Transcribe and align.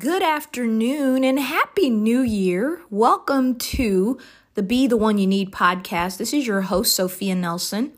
Good 0.00 0.22
afternoon 0.22 1.24
and 1.24 1.38
happy 1.38 1.90
new 1.90 2.22
year. 2.22 2.80
Welcome 2.88 3.56
to 3.56 4.18
the 4.54 4.62
Be 4.62 4.86
the 4.86 4.96
One 4.96 5.18
You 5.18 5.26
Need 5.26 5.52
podcast. 5.52 6.16
This 6.16 6.32
is 6.32 6.46
your 6.46 6.62
host, 6.62 6.94
Sophia 6.94 7.34
Nelson, 7.34 7.92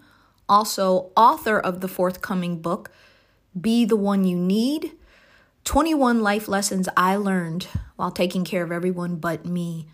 also 0.48 1.12
author 1.16 1.60
of 1.60 1.80
the 1.80 1.86
forthcoming 1.86 2.60
book, 2.60 2.90
Be 3.58 3.84
the 3.84 3.94
One 3.94 4.24
You 4.24 4.36
Need 4.36 4.94
21 5.62 6.24
Life 6.24 6.48
Lessons 6.48 6.88
I 6.96 7.14
Learned 7.14 7.68
While 7.94 8.10
Taking 8.10 8.44
Care 8.44 8.64
of 8.64 8.72
Everyone 8.72 9.14
But 9.14 9.46
Me. 9.46 9.86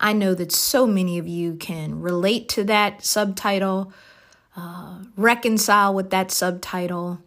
I 0.00 0.14
know 0.14 0.34
that 0.34 0.50
so 0.50 0.84
many 0.84 1.16
of 1.16 1.28
you 1.28 1.54
can 1.54 2.00
relate 2.00 2.48
to 2.48 2.64
that 2.64 3.04
subtitle, 3.04 3.92
uh, 4.56 4.98
reconcile 5.16 5.94
with 5.94 6.10
that 6.10 6.32
subtitle 6.32 7.20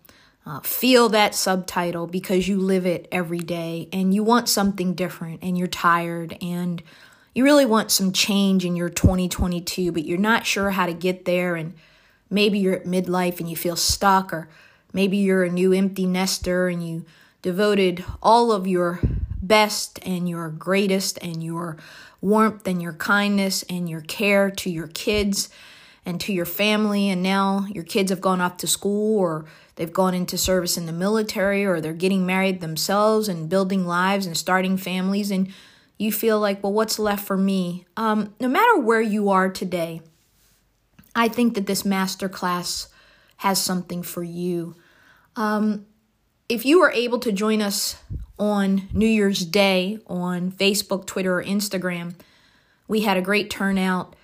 uh, 0.46 0.60
feel 0.60 1.10
that 1.10 1.34
subtitle 1.34 2.06
because 2.08 2.48
you 2.48 2.60
live 2.60 2.86
it 2.86 3.08
every 3.12 3.40
day 3.40 3.90
and 3.92 4.14
you 4.14 4.24
want 4.24 4.48
something 4.48 4.94
different 4.94 5.40
and 5.42 5.58
you're 5.58 5.68
tired 5.68 6.38
and 6.42 6.84
you 7.34 7.44
really 7.44 7.66
want 7.66 7.92
some 7.92 8.14
change 8.14 8.64
in 8.64 8.76
your 8.76 8.90
2022, 8.90 9.92
but 9.92 10.06
you're 10.06 10.18
not 10.18 10.46
sure 10.46 10.70
how 10.70 10.86
to 10.86 10.94
get 10.94 11.26
there. 11.26 11.56
And 11.56 11.74
maybe 12.30 12.60
you're 12.60 12.76
at 12.76 12.86
midlife 12.86 13.40
and 13.40 13.50
you 13.50 13.58
feel 13.58 13.76
stuck, 13.76 14.32
or 14.32 14.48
maybe 14.94 15.18
you're 15.18 15.44
a 15.44 15.50
new 15.50 15.74
empty 15.74 16.06
nester 16.06 16.70
and 16.70 16.88
you 16.88 17.06
devoted 17.42 18.06
all 18.24 18.52
of 18.52 18.66
your 18.66 19.02
best 19.42 20.00
and 20.04 20.30
your 20.30 20.50
greatest 20.50 21.18
and 21.22 21.44
your 21.44 21.78
warmth 22.22 22.68
and 22.68 22.82
your 22.82 22.94
kindness 22.94 23.64
and 23.64 23.90
your 23.90 24.02
care 24.02 24.50
to 24.50 24.70
your 24.70 24.88
kids 24.88 25.50
and 26.06 26.22
to 26.22 26.34
your 26.34 26.46
family. 26.46 27.10
And 27.10 27.24
now 27.24 27.66
your 27.70 27.84
kids 27.84 28.12
have 28.12 28.22
gone 28.22 28.42
off 28.42 28.58
to 28.58 28.68
school 28.68 29.20
or 29.20 29.46
they've 29.76 29.92
gone 29.92 30.14
into 30.14 30.38
service 30.38 30.78
in 30.78 30.86
the 30.86 30.94
military 30.94 31.66
or 31.66 31.82
they're 31.82 31.94
getting 31.94 32.26
married 32.26 32.62
themselves 32.62 33.28
and 33.28 33.50
building 33.50 33.86
lives 33.86 34.26
and 34.26 34.38
starting 34.38 34.78
families. 34.78 35.32
And 35.32 35.52
you 35.98 36.12
feel 36.12 36.40
like, 36.40 36.62
well, 36.62 36.74
what's 36.74 37.00
left 37.00 37.26
for 37.26 37.38
me? 37.38 37.86
Um, 37.98 38.34
no 38.40 38.48
matter 38.48 38.80
where 38.80 39.02
you 39.02 39.30
are 39.30 39.50
today, 39.50 40.02
I 41.16 41.30
think 41.30 41.56
that 41.56 41.66
this 41.66 41.86
master 41.86 42.28
class 42.28 42.90
has 43.38 43.62
something 43.62 44.04
for 44.04 44.24
you. 44.24 44.76
Um, 45.36 45.86
if 46.48 46.66
you 46.66 46.82
are 46.82 46.92
able 46.92 47.20
to 47.20 47.32
join 47.32 47.62
us 47.62 47.98
on 48.38 48.88
New 48.94 49.08
Year's 49.08 49.46
Day 49.46 50.00
on 50.08 50.52
Facebook, 50.52 51.06
Twitter, 51.06 51.40
or 51.40 51.44
Instagram, 51.44 52.16
we 52.88 53.02
had 53.02 53.18
a 53.18 53.22
great 53.22 53.50
turnout. 53.50 54.16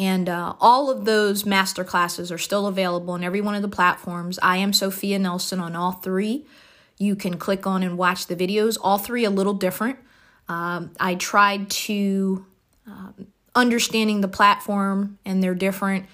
And 0.00 0.30
uh, 0.30 0.54
all 0.60 0.90
of 0.90 1.04
those 1.04 1.44
master 1.44 1.84
classes 1.84 2.32
are 2.32 2.38
still 2.38 2.66
available 2.66 3.12
on 3.12 3.22
every 3.22 3.42
one 3.42 3.54
of 3.54 3.60
the 3.60 3.68
platforms. 3.68 4.38
I 4.42 4.56
am 4.56 4.72
Sophia 4.72 5.18
Nelson 5.18 5.60
on 5.60 5.76
all 5.76 5.92
three. 5.92 6.46
You 6.96 7.14
can 7.14 7.36
click 7.36 7.66
on 7.66 7.82
and 7.82 7.98
watch 7.98 8.26
the 8.26 8.34
videos. 8.34 8.78
All 8.80 8.96
three 8.96 9.26
a 9.26 9.30
little 9.30 9.52
different. 9.52 9.98
Um, 10.48 10.92
I 10.98 11.16
tried 11.16 11.68
to 11.70 12.46
um, 12.86 13.26
understanding 13.54 14.22
the 14.22 14.28
platform 14.28 15.18
and 15.26 15.42
they're 15.42 15.54
different, 15.54 16.06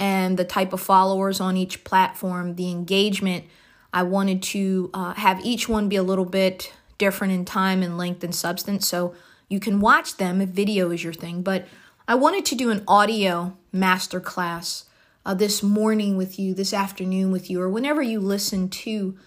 and 0.00 0.36
the 0.36 0.44
type 0.44 0.72
of 0.72 0.80
followers 0.80 1.40
on 1.40 1.56
each 1.56 1.84
platform, 1.84 2.56
the 2.56 2.70
engagement. 2.72 3.44
I 3.92 4.02
wanted 4.02 4.42
to 4.42 4.90
uh, 4.92 5.14
have 5.14 5.44
each 5.44 5.68
one 5.68 5.88
be 5.88 5.96
a 5.96 6.02
little 6.02 6.24
bit 6.24 6.72
different 6.98 7.32
in 7.32 7.44
time 7.44 7.84
and 7.84 7.96
length 7.96 8.24
and 8.24 8.34
substance, 8.34 8.88
so 8.88 9.14
you 9.48 9.60
can 9.60 9.78
watch 9.78 10.16
them 10.16 10.40
if 10.40 10.48
video 10.48 10.90
is 10.90 11.04
your 11.04 11.12
thing, 11.12 11.42
but 11.42 11.68
I 12.10 12.14
wanted 12.14 12.46
to 12.46 12.54
do 12.54 12.70
an 12.70 12.84
audio 12.88 13.54
masterclass 13.72 14.84
uh, 15.26 15.34
this 15.34 15.62
morning 15.62 16.16
with 16.16 16.38
you, 16.38 16.54
this 16.54 16.72
afternoon 16.72 17.30
with 17.30 17.50
you, 17.50 17.60
or 17.60 17.68
whenever 17.68 18.00
you 18.00 18.18
listen 18.18 18.70
to 18.70 19.18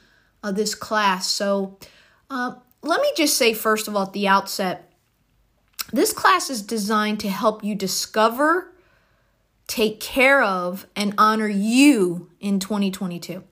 uh, 0.44 0.52
this 0.52 0.74
class. 0.74 1.28
So 1.28 1.78
uh, 2.32 2.56
let 2.82 3.00
me 3.00 3.12
just 3.16 3.38
say, 3.38 3.54
first 3.54 3.88
of 3.88 3.96
all, 3.96 4.08
at 4.08 4.14
the 4.14 4.28
outset, 4.28 4.92
this 5.94 6.12
class 6.12 6.50
is 6.50 6.64
designed 6.64 7.20
to 7.20 7.30
help 7.30 7.64
you 7.64 7.76
discover, 7.76 8.74
take 9.68 10.00
care 10.00 10.42
of, 10.42 10.88
and 10.96 11.14
honor 11.20 11.48
you 11.48 12.32
in 12.40 12.60
2022. 12.60 13.44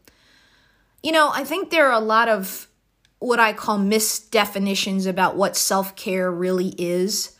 You 1.03 1.11
know, 1.11 1.29
I 1.31 1.43
think 1.43 1.69
there 1.69 1.87
are 1.87 2.01
a 2.01 2.03
lot 2.03 2.29
of 2.29 2.67
what 3.19 3.39
I 3.39 3.53
call 3.53 3.77
misdefinitions 3.77 5.05
about 5.05 5.35
what 5.35 5.55
self 5.55 5.95
care 5.95 6.31
really 6.31 6.69
is. 6.79 7.35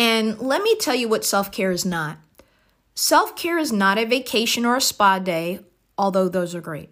And 0.00 0.40
let 0.40 0.62
me 0.62 0.76
tell 0.76 0.94
you 0.94 1.10
what 1.10 1.26
self 1.26 1.52
care 1.52 1.70
is 1.70 1.84
not. 1.84 2.16
Self 2.94 3.36
care 3.36 3.58
is 3.58 3.70
not 3.70 3.98
a 3.98 4.06
vacation 4.06 4.64
or 4.64 4.76
a 4.76 4.80
spa 4.80 5.18
day, 5.18 5.60
although 5.98 6.26
those 6.26 6.54
are 6.54 6.62
great. 6.62 6.88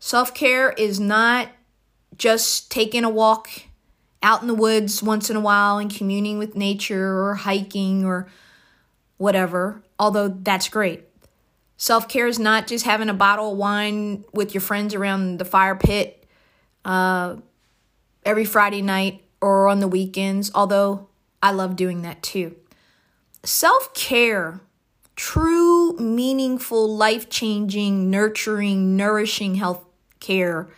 Self 0.00 0.34
care 0.34 0.72
is 0.72 0.98
not 0.98 1.50
just 2.18 2.68
taking 2.68 3.04
a 3.04 3.08
walk 3.08 3.48
out 4.20 4.42
in 4.42 4.48
the 4.48 4.54
woods 4.54 5.00
once 5.00 5.30
in 5.30 5.36
a 5.36 5.40
while 5.40 5.78
and 5.78 5.94
communing 5.94 6.38
with 6.38 6.56
nature 6.56 7.22
or 7.22 7.36
hiking 7.36 8.04
or 8.04 8.26
whatever, 9.16 9.84
although 9.96 10.26
that's 10.26 10.68
great. 10.68 11.04
Self 11.76 12.08
care 12.08 12.26
is 12.26 12.40
not 12.40 12.66
just 12.66 12.84
having 12.84 13.08
a 13.08 13.14
bottle 13.14 13.52
of 13.52 13.58
wine 13.58 14.24
with 14.32 14.54
your 14.54 14.60
friends 14.60 14.92
around 14.92 15.38
the 15.38 15.44
fire 15.44 15.76
pit 15.76 16.26
uh, 16.84 17.36
every 18.26 18.44
Friday 18.44 18.82
night 18.82 19.22
or 19.40 19.68
on 19.68 19.78
the 19.78 19.86
weekends, 19.86 20.50
although 20.52 21.06
I 21.42 21.52
love 21.52 21.76
doing 21.76 22.02
that 22.02 22.22
too. 22.22 22.56
Self 23.42 23.94
care, 23.94 24.60
true, 25.16 25.96
meaningful, 25.96 26.94
life 26.94 27.30
changing, 27.30 28.10
nurturing, 28.10 28.96
nourishing 28.96 29.54
health 29.54 29.84
care, 30.20 30.68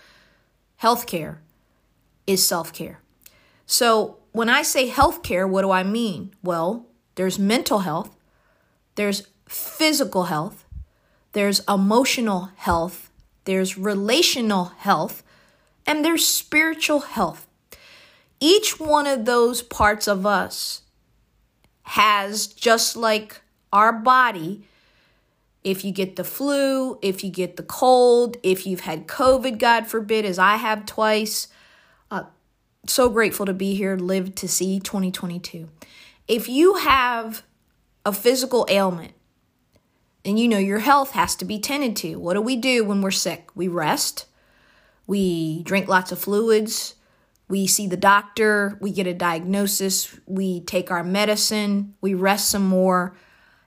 health 0.77 1.07
care 1.07 1.41
is 2.27 2.47
self 2.47 2.73
care. 2.73 3.01
So 3.67 4.19
when 4.33 4.49
I 4.49 4.63
say 4.63 4.87
health 4.87 5.23
care, 5.23 5.47
what 5.47 5.63
do 5.63 5.71
I 5.71 5.83
mean? 5.83 6.35
Well, 6.43 6.87
there's 7.17 7.39
mental 7.39 7.81
health, 7.81 8.17
there's 8.95 9.29
physical 9.47 10.25
health, 10.25 10.65
there's 11.33 11.61
emotional 11.69 12.51
health, 12.57 13.11
there's 13.45 13.77
relational 13.77 14.67
health, 14.79 15.23
and 15.87 16.05
there's 16.05 16.27
spiritual 16.27 17.01
health. 17.01 17.47
Each 18.43 18.81
one 18.81 19.07
of 19.07 19.25
those 19.25 19.63
parts 19.63 20.09
of 20.09 20.27
us 20.27 20.83
has, 21.85 22.49
just 22.49 22.97
like 22.97 23.41
our 23.73 23.93
body, 23.93 24.65
if 25.63 25.85
you 25.85 25.93
get 25.93 26.17
the 26.17 26.25
flu, 26.25 26.99
if 27.03 27.23
you 27.23 27.31
get 27.31 27.57
the 27.57 27.63
cold, 27.63 28.37
if 28.43 28.67
you've 28.67 28.81
had 28.81 29.07
COVID, 29.07 29.59
God 29.59 29.87
forbid, 29.87 30.25
as 30.25 30.41
I 30.41 30.57
have 30.57 30.87
twice, 30.87 31.47
uh, 32.11 32.25
so 32.85 33.09
grateful 33.09 33.47
to 33.47 33.55
be 33.55 33.77
here, 33.77 33.97
live 33.97 34.35
to 34.35 34.49
see 34.49 34.81
2022. 34.81 35.69
If 36.27 36.49
you 36.49 36.75
have 36.79 37.45
a 38.05 38.13
physical 38.13 38.67
ailment, 38.69 39.13
and 40.25 40.37
you 40.37 40.49
know 40.49 40.59
your 40.59 40.81
health 40.81 41.13
has 41.13 41.37
to 41.37 41.45
be 41.45 41.61
tended 41.61 41.95
to, 41.99 42.17
what 42.17 42.35
do 42.35 42.41
we 42.41 42.57
do 42.57 42.83
when 42.83 43.03
we're 43.03 43.13
sick? 43.13 43.51
We 43.55 43.69
rest, 43.69 44.27
we 45.07 45.63
drink 45.63 45.87
lots 45.87 46.11
of 46.11 46.19
fluids, 46.19 46.97
we 47.53 47.67
see 47.67 47.87
the 47.87 47.99
doctor, 47.99 48.79
we 48.81 48.91
get 48.91 49.07
a 49.07 49.13
diagnosis, 49.13 50.19
we 50.25 50.63
take 50.63 50.91
our 50.91 51.05
medicine, 51.05 51.95
we 52.01 52.15
rest 52.15 52.49
some 52.49 52.67
more, 52.67 53.15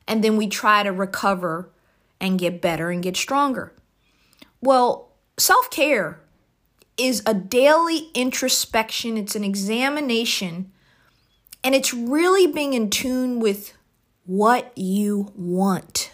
and 0.07 0.23
then 0.23 0.37
we 0.37 0.47
try 0.47 0.81
to 0.81 0.91
recover 0.91 1.69
and 2.19 2.39
get 2.39 2.63
better 2.63 2.89
and 2.89 3.03
get 3.03 3.15
stronger. 3.15 3.71
Well, 4.59 5.11
self 5.37 5.69
care 5.69 6.19
is 6.97 7.21
a 7.27 7.35
daily 7.35 8.09
introspection, 8.15 9.17
it's 9.17 9.35
an 9.35 9.43
examination, 9.43 10.71
and 11.63 11.75
it's 11.75 11.93
really 11.93 12.47
being 12.47 12.73
in 12.73 12.89
tune 12.89 13.39
with 13.39 13.73
what 14.25 14.75
you 14.75 15.31
want. 15.35 16.11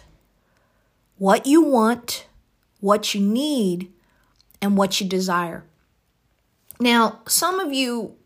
What 1.16 1.46
you 1.46 1.62
want, 1.62 2.26
what 2.80 3.14
you 3.14 3.22
need, 3.22 3.90
and 4.60 4.76
what 4.76 5.00
you 5.00 5.08
desire. 5.08 5.64
Now, 6.82 7.20
some 7.28 7.60
of 7.60 7.72
you 7.72 8.16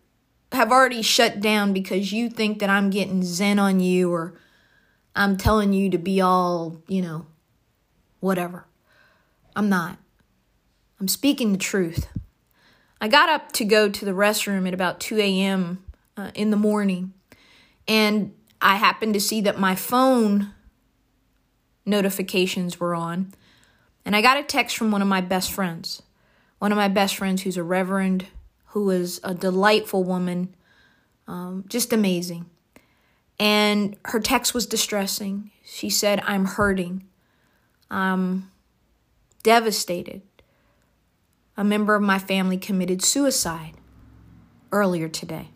have 0.51 0.73
already 0.73 1.03
shut 1.03 1.41
down 1.41 1.75
because 1.75 2.11
you 2.11 2.31
think 2.31 2.61
that 2.61 2.71
I'm 2.71 2.89
getting 2.89 3.23
zen 3.23 3.59
on 3.59 3.81
you 3.81 4.11
or 4.11 4.33
I'm 5.15 5.37
telling 5.37 5.75
you 5.75 5.91
to 5.91 5.99
be 5.99 6.23
all, 6.23 6.81
you 6.89 7.03
know, 7.03 7.27
whatever. 8.21 8.67
I'm 9.55 9.69
not. 9.69 9.99
I'm 10.99 11.07
speaking 11.07 11.53
the 11.53 11.59
truth. 11.59 12.09
I 12.99 13.09
got 13.09 13.29
up 13.29 13.53
to 13.53 13.65
go 13.67 13.91
to 13.91 14.05
the 14.07 14.13
restroom 14.13 14.67
at 14.67 14.73
about 14.73 15.01
2 15.01 15.19
a.m. 15.19 15.85
Uh, 16.17 16.31
in 16.35 16.49
the 16.49 16.57
morning, 16.57 17.13
and 17.87 18.33
I 18.63 18.77
happened 18.77 19.13
to 19.13 19.21
see 19.21 19.43
that 19.43 19.61
my 19.61 19.75
phone 19.75 20.55
notifications 21.85 22.81
were 22.81 22.95
on, 22.95 23.35
and 24.07 24.17
I 24.17 24.23
got 24.23 24.39
a 24.39 24.43
text 24.43 24.79
from 24.79 24.91
one 24.91 25.03
of 25.03 25.09
my 25.09 25.21
best 25.21 25.53
friends. 25.53 26.01
One 26.59 26.73
of 26.73 26.77
my 26.77 26.89
best 26.89 27.17
friends 27.17 27.43
who's 27.43 27.59
a 27.59 27.63
reverend 27.63 28.29
who 28.77 28.85
was 28.85 29.19
a 29.25 29.33
delightful 29.33 30.05
woman, 30.05 30.55
um, 31.27 31.65
just 31.67 31.95
amazing. 31.95 32.45
And 33.41 33.97
her 34.05 34.21
text 34.21 34.53
was 34.53 34.67
distressing. 34.67 35.51
She 35.65 35.89
said, 35.89 36.21
I'm 36.27 36.45
hurting. 36.45 37.05
I'm 37.91 38.51
devastated. 39.43 40.21
A 41.57 41.65
member 41.65 41.95
of 41.95 42.03
my 42.03 42.19
family 42.19 42.59
committed 42.59 43.03
suicide 43.03 43.73
earlier 44.71 45.09
today. 45.09 45.49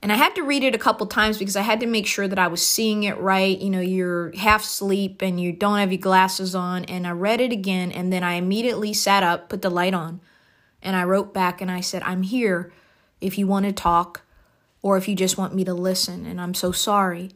And 0.00 0.10
I 0.10 0.16
had 0.16 0.34
to 0.36 0.42
read 0.42 0.62
it 0.62 0.74
a 0.74 0.78
couple 0.78 1.06
times 1.08 1.36
because 1.36 1.54
I 1.54 1.60
had 1.60 1.80
to 1.80 1.86
make 1.86 2.06
sure 2.06 2.28
that 2.28 2.38
I 2.38 2.46
was 2.46 2.64
seeing 2.64 3.02
it 3.02 3.18
right. 3.18 3.58
You 3.58 3.68
know, 3.68 3.80
you're 3.80 4.34
half 4.36 4.62
asleep 4.62 5.20
and 5.20 5.38
you 5.38 5.52
don't 5.52 5.80
have 5.80 5.92
your 5.92 6.00
glasses 6.00 6.54
on. 6.54 6.86
And 6.86 7.06
I 7.06 7.10
read 7.10 7.42
it 7.42 7.52
again 7.52 7.92
and 7.92 8.10
then 8.10 8.22
I 8.24 8.36
immediately 8.36 8.94
sat 8.94 9.22
up, 9.22 9.50
put 9.50 9.60
the 9.60 9.68
light 9.68 9.92
on, 9.92 10.22
and 10.82 10.96
I 10.96 11.04
wrote 11.04 11.32
back 11.32 11.60
and 11.60 11.70
I 11.70 11.80
said, 11.80 12.02
I'm 12.02 12.22
here 12.22 12.72
if 13.20 13.38
you 13.38 13.46
want 13.46 13.66
to 13.66 13.72
talk 13.72 14.22
or 14.82 14.96
if 14.96 15.08
you 15.08 15.14
just 15.14 15.38
want 15.38 15.54
me 15.54 15.64
to 15.64 15.74
listen. 15.74 16.26
And 16.26 16.40
I'm 16.40 16.54
so 16.54 16.72
sorry. 16.72 17.30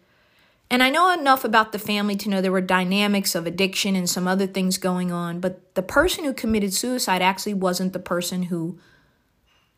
And 0.68 0.82
I 0.82 0.90
know 0.90 1.12
enough 1.12 1.44
about 1.44 1.70
the 1.70 1.78
family 1.78 2.16
to 2.16 2.28
know 2.28 2.40
there 2.40 2.50
were 2.50 2.60
dynamics 2.60 3.34
of 3.34 3.46
addiction 3.46 3.94
and 3.94 4.10
some 4.10 4.26
other 4.26 4.48
things 4.48 4.78
going 4.78 5.12
on, 5.12 5.38
but 5.38 5.74
the 5.76 5.82
person 5.82 6.24
who 6.24 6.32
committed 6.32 6.74
suicide 6.74 7.22
actually 7.22 7.54
wasn't 7.54 7.92
the 7.92 8.00
person 8.00 8.44
who 8.44 8.78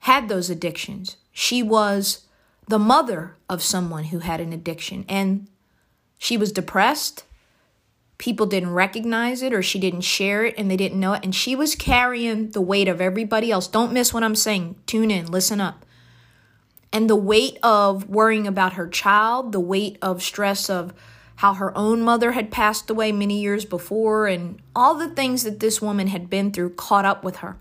had 0.01 0.29
those 0.29 0.49
addictions. 0.49 1.17
She 1.33 1.63
was 1.63 2.27
the 2.67 2.79
mother 2.79 3.37
of 3.49 3.63
someone 3.63 4.05
who 4.05 4.21
had 4.21 4.41
an 4.41 4.53
addiction 4.53 5.05
and 5.09 5.49
she 6.19 6.37
was 6.37 6.53
depressed. 6.53 7.25
People 8.19 8.47
didn't 8.47 8.73
recognize 8.73 9.43
it 9.43 9.53
or 9.53 9.63
she 9.63 9.79
didn't 9.79 10.01
share 10.03 10.45
it 10.45 10.55
and 10.59 10.71
they 10.71 10.77
didn't 10.77 11.01
know 11.01 11.15
it. 11.15 11.25
And 11.25 11.35
she 11.35 11.55
was 11.55 11.75
carrying 11.75 12.51
the 12.51 12.61
weight 12.61 12.89
of 12.89 13.01
everybody 13.01 13.51
else. 13.51 13.69
Don't 13.69 13.93
miss 13.93 14.13
what 14.13 14.25
I'm 14.25 14.35
saying. 14.35 14.77
Tune 14.87 15.11
in, 15.11 15.27
listen 15.27 15.61
up. 15.61 15.87
And 16.93 17.09
the 17.09 17.17
weight 17.17 17.59
of 17.63 18.09
worrying 18.09 18.47
about 18.47 18.73
her 18.73 18.89
child, 18.89 19.53
the 19.53 19.61
weight 19.61 19.99
of 20.03 20.23
stress 20.23 20.69
of 20.69 20.93
how 21.37 21.55
her 21.55 21.77
own 21.79 22.03
mother 22.03 22.33
had 22.33 22.51
passed 22.51 22.91
away 22.91 23.13
many 23.13 23.41
years 23.41 23.65
before, 23.65 24.27
and 24.27 24.61
all 24.75 24.97
the 24.97 25.09
things 25.09 25.45
that 25.45 25.61
this 25.61 25.81
woman 25.81 26.09
had 26.09 26.29
been 26.29 26.51
through 26.51 26.71
caught 26.71 27.05
up 27.05 27.23
with 27.23 27.37
her. 27.37 27.57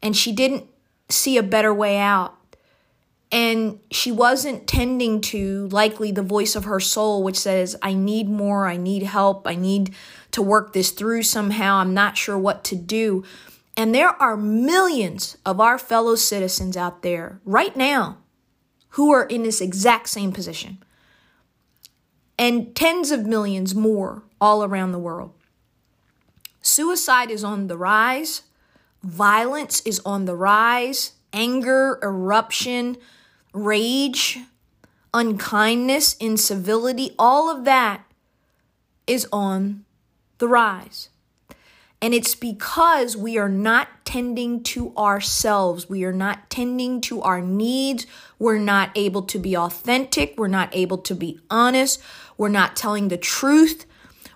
And 0.00 0.16
she 0.16 0.30
didn't 0.30 0.66
see 1.08 1.36
a 1.36 1.42
better 1.42 1.74
way 1.74 1.98
out. 1.98 2.36
And 3.32 3.80
she 3.90 4.12
wasn't 4.12 4.68
tending 4.68 5.20
to 5.22 5.66
likely 5.68 6.12
the 6.12 6.22
voice 6.22 6.54
of 6.54 6.64
her 6.64 6.78
soul, 6.78 7.24
which 7.24 7.38
says, 7.38 7.76
I 7.82 7.92
need 7.92 8.28
more, 8.28 8.66
I 8.66 8.76
need 8.76 9.02
help, 9.02 9.46
I 9.46 9.56
need 9.56 9.94
to 10.30 10.42
work 10.42 10.72
this 10.72 10.90
through 10.90 11.24
somehow, 11.24 11.76
I'm 11.76 11.92
not 11.92 12.16
sure 12.16 12.38
what 12.38 12.62
to 12.64 12.76
do. 12.76 13.24
And 13.76 13.94
there 13.94 14.10
are 14.22 14.36
millions 14.36 15.36
of 15.44 15.60
our 15.60 15.78
fellow 15.78 16.14
citizens 16.14 16.76
out 16.76 17.02
there 17.02 17.40
right 17.44 17.76
now 17.76 18.18
who 18.90 19.12
are 19.12 19.24
in 19.24 19.42
this 19.42 19.60
exact 19.60 20.08
same 20.08 20.32
position, 20.32 20.82
and 22.38 22.74
tens 22.74 23.10
of 23.10 23.26
millions 23.26 23.74
more 23.74 24.22
all 24.40 24.64
around 24.64 24.92
the 24.92 24.98
world. 24.98 25.32
Suicide 26.62 27.30
is 27.30 27.44
on 27.44 27.66
the 27.66 27.76
rise, 27.76 28.42
violence 29.02 29.80
is 29.82 30.00
on 30.06 30.24
the 30.24 30.36
rise, 30.36 31.12
anger, 31.32 31.98
eruption, 32.02 32.96
rage, 33.56 34.38
unkindness, 35.14 36.14
incivility, 36.18 37.14
all 37.18 37.50
of 37.50 37.64
that 37.64 38.04
is 39.06 39.26
on 39.32 39.84
the 40.38 40.48
rise. 40.48 41.08
And 42.02 42.12
it's 42.12 42.34
because 42.34 43.16
we 43.16 43.38
are 43.38 43.48
not 43.48 43.88
tending 44.04 44.62
to 44.64 44.94
ourselves. 44.96 45.88
We 45.88 46.04
are 46.04 46.12
not 46.12 46.50
tending 46.50 47.00
to 47.02 47.22
our 47.22 47.40
needs. 47.40 48.06
We're 48.38 48.58
not 48.58 48.90
able 48.94 49.22
to 49.22 49.38
be 49.38 49.56
authentic. 49.56 50.34
We're 50.36 50.48
not 50.48 50.68
able 50.72 50.98
to 50.98 51.14
be 51.14 51.40
honest. 51.50 52.02
We're 52.36 52.50
not 52.50 52.76
telling 52.76 53.08
the 53.08 53.16
truth. 53.16 53.86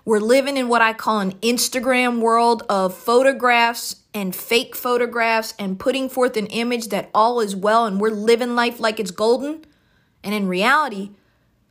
We're 0.03 0.19
living 0.19 0.57
in 0.57 0.67
what 0.67 0.81
I 0.81 0.93
call 0.93 1.19
an 1.19 1.33
Instagram 1.33 2.19
world 2.19 2.63
of 2.67 2.95
photographs 2.97 4.00
and 4.13 4.35
fake 4.35 4.75
photographs 4.75 5.53
and 5.57 5.79
putting 5.79 6.09
forth 6.09 6.35
an 6.37 6.47
image 6.47 6.89
that 6.89 7.09
all 7.13 7.39
is 7.39 7.55
well 7.55 7.85
and 7.85 7.99
we're 7.99 8.09
living 8.09 8.55
life 8.55 8.79
like 8.79 8.99
it's 8.99 9.11
golden. 9.11 9.65
And 10.23 10.33
in 10.33 10.47
reality, 10.47 11.11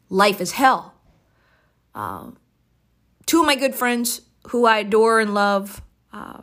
life 0.08 0.40
is 0.40 0.52
hell. 0.52 0.94
Uh, 1.94 2.30
two 3.26 3.40
of 3.40 3.46
my 3.46 3.56
good 3.56 3.74
friends 3.74 4.22
who 4.48 4.64
I 4.64 4.78
adore 4.78 5.20
and 5.20 5.34
love, 5.34 5.82
uh, 6.12 6.40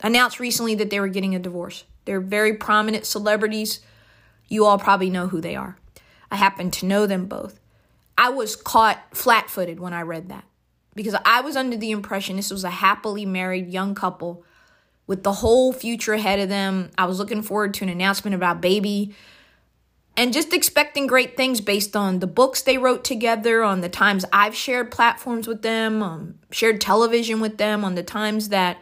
announced 0.00 0.40
recently 0.40 0.74
that 0.76 0.90
they 0.90 1.00
were 1.00 1.08
getting 1.08 1.34
a 1.34 1.38
divorce. 1.38 1.84
They're 2.04 2.20
very 2.20 2.54
prominent 2.54 3.04
celebrities. 3.04 3.80
You 4.48 4.64
all 4.64 4.78
probably 4.78 5.10
know 5.10 5.28
who 5.28 5.40
they 5.40 5.56
are. 5.56 5.76
I 6.30 6.36
happen 6.36 6.70
to 6.72 6.86
know 6.86 7.06
them 7.06 7.26
both. 7.26 7.60
I 8.16 8.30
was 8.30 8.56
caught 8.56 8.98
flat 9.12 9.50
footed 9.50 9.80
when 9.80 9.92
I 9.92 10.02
read 10.02 10.28
that 10.28 10.44
because 10.94 11.14
I 11.24 11.40
was 11.40 11.56
under 11.56 11.76
the 11.76 11.90
impression 11.90 12.36
this 12.36 12.50
was 12.50 12.64
a 12.64 12.70
happily 12.70 13.24
married 13.24 13.68
young 13.68 13.94
couple 13.94 14.44
with 15.08 15.24
the 15.24 15.32
whole 15.32 15.72
future 15.72 16.12
ahead 16.12 16.38
of 16.38 16.48
them. 16.48 16.90
I 16.96 17.06
was 17.06 17.18
looking 17.18 17.42
forward 17.42 17.74
to 17.74 17.84
an 17.84 17.90
announcement 17.90 18.36
about 18.36 18.60
baby 18.60 19.16
and 20.16 20.32
just 20.32 20.52
expecting 20.52 21.06
great 21.06 21.36
things 21.36 21.60
based 21.60 21.94
on 21.94 22.18
the 22.18 22.26
books 22.26 22.62
they 22.62 22.76
wrote 22.76 23.04
together, 23.04 23.62
on 23.62 23.80
the 23.80 23.88
times 23.88 24.24
I've 24.32 24.54
shared 24.54 24.90
platforms 24.90 25.46
with 25.46 25.62
them, 25.62 26.02
um, 26.02 26.34
shared 26.50 26.80
television 26.80 27.40
with 27.40 27.56
them, 27.56 27.84
on 27.84 27.94
the 27.94 28.02
times 28.02 28.48
that 28.48 28.78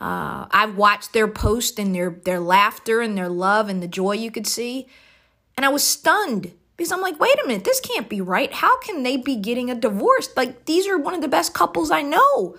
uh, 0.00 0.46
I've 0.50 0.76
watched 0.76 1.12
their 1.12 1.28
post 1.28 1.78
and 1.78 1.94
their 1.94 2.18
their 2.24 2.40
laughter 2.40 3.02
and 3.02 3.16
their 3.16 3.28
love 3.28 3.68
and 3.68 3.82
the 3.82 3.86
joy 3.86 4.12
you 4.12 4.30
could 4.30 4.46
see, 4.46 4.88
and 5.58 5.66
I 5.66 5.68
was 5.68 5.84
stunned 5.84 6.52
because 6.76 6.90
I'm 6.90 7.02
like, 7.02 7.20
wait 7.20 7.38
a 7.44 7.46
minute, 7.46 7.64
this 7.64 7.78
can't 7.78 8.08
be 8.08 8.22
right. 8.22 8.50
How 8.50 8.80
can 8.80 9.02
they 9.02 9.18
be 9.18 9.36
getting 9.36 9.70
a 9.70 9.74
divorce? 9.74 10.30
Like 10.36 10.64
these 10.64 10.88
are 10.88 10.96
one 10.96 11.14
of 11.14 11.20
the 11.20 11.28
best 11.28 11.52
couples 11.52 11.90
I 11.90 12.00
know. 12.00 12.56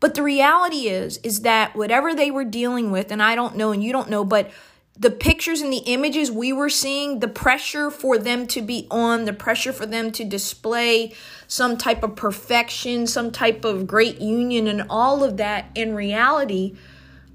But 0.00 0.14
the 0.14 0.22
reality 0.22 0.88
is, 0.88 1.18
is 1.18 1.40
that 1.42 1.74
whatever 1.74 2.14
they 2.14 2.30
were 2.30 2.44
dealing 2.44 2.90
with, 2.90 3.10
and 3.10 3.22
I 3.22 3.34
don't 3.34 3.56
know, 3.56 3.72
and 3.72 3.82
you 3.82 3.92
don't 3.92 4.10
know, 4.10 4.24
but 4.24 4.50
the 4.98 5.10
pictures 5.10 5.60
and 5.60 5.72
the 5.72 5.82
images 5.86 6.30
we 6.30 6.52
were 6.52 6.68
seeing, 6.68 7.20
the 7.20 7.28
pressure 7.28 7.90
for 7.90 8.18
them 8.18 8.46
to 8.48 8.60
be 8.60 8.86
on, 8.90 9.24
the 9.24 9.32
pressure 9.32 9.72
for 9.72 9.86
them 9.86 10.10
to 10.12 10.24
display 10.24 11.14
some 11.46 11.76
type 11.76 12.02
of 12.02 12.16
perfection, 12.16 13.06
some 13.06 13.30
type 13.30 13.64
of 13.64 13.86
great 13.86 14.20
union, 14.20 14.66
and 14.66 14.84
all 14.90 15.22
of 15.22 15.36
that 15.36 15.66
in 15.74 15.94
reality 15.94 16.76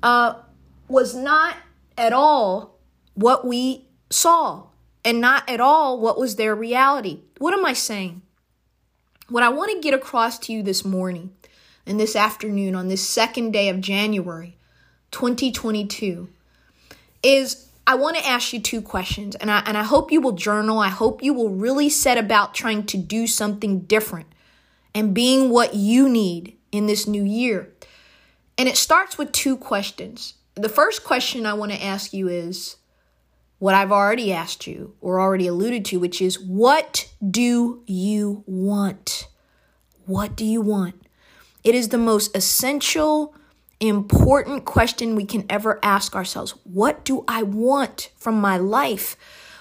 uh, 0.01 0.35
was 0.89 1.15
not 1.15 1.55
at 1.97 2.11
all 2.11 2.77
what 3.13 3.45
we 3.45 3.87
saw 4.09 4.67
and 5.05 5.21
not 5.21 5.49
at 5.49 5.61
all 5.61 5.99
what 5.99 6.19
was 6.19 6.35
their 6.35 6.55
reality. 6.55 7.21
What 7.37 7.53
am 7.53 7.65
I 7.65 7.73
saying? 7.73 8.21
What 9.29 9.43
I 9.43 9.49
want 9.49 9.71
to 9.71 9.79
get 9.79 9.93
across 9.93 10.37
to 10.39 10.53
you 10.53 10.63
this 10.63 10.83
morning 10.83 11.33
and 11.85 11.99
this 11.99 12.15
afternoon 12.15 12.75
on 12.75 12.87
this 12.87 13.07
second 13.07 13.51
day 13.51 13.69
of 13.69 13.81
January 13.81 14.57
2022 15.11 16.29
is 17.21 17.69
I 17.85 17.95
want 17.95 18.15
to 18.17 18.25
ask 18.25 18.53
you 18.53 18.61
two 18.61 18.81
questions, 18.81 19.35
and 19.35 19.51
I, 19.51 19.61
and 19.65 19.77
I 19.77 19.83
hope 19.83 20.11
you 20.11 20.21
will 20.21 20.31
journal. 20.31 20.79
I 20.79 20.87
hope 20.87 21.21
you 21.21 21.33
will 21.33 21.49
really 21.49 21.89
set 21.89 22.17
about 22.17 22.53
trying 22.53 22.85
to 22.87 22.97
do 22.97 23.27
something 23.27 23.81
different 23.81 24.27
and 24.95 25.13
being 25.13 25.49
what 25.49 25.75
you 25.75 26.07
need 26.07 26.57
in 26.71 26.87
this 26.87 27.07
new 27.07 27.23
year. 27.23 27.73
And 28.57 28.69
it 28.69 28.77
starts 28.77 29.17
with 29.17 29.33
two 29.33 29.57
questions. 29.57 30.35
The 30.55 30.69
first 30.69 31.03
question 31.03 31.45
I 31.45 31.53
want 31.53 31.73
to 31.73 31.83
ask 31.83 32.13
you 32.13 32.29
is 32.29 32.77
what 33.59 33.75
I've 33.75 33.91
already 33.91 34.31
asked 34.31 34.65
you 34.65 34.95
or 35.01 35.19
already 35.19 35.47
alluded 35.47 35.83
to, 35.85 35.99
which 35.99 36.21
is 36.21 36.39
what 36.39 37.11
do 37.27 37.81
you 37.85 38.43
want? 38.45 39.27
What 40.05 40.35
do 40.35 40.45
you 40.45 40.61
want? 40.61 41.02
It 41.63 41.75
is 41.75 41.89
the 41.89 41.97
most 41.97 42.35
essential 42.35 43.33
important 43.79 44.65
question 44.65 45.15
we 45.15 45.25
can 45.25 45.45
ever 45.49 45.79
ask 45.81 46.15
ourselves. 46.15 46.51
What 46.63 47.05
do 47.05 47.23
I 47.27 47.43
want 47.43 48.09
from 48.15 48.39
my 48.39 48.57
life? 48.57 49.15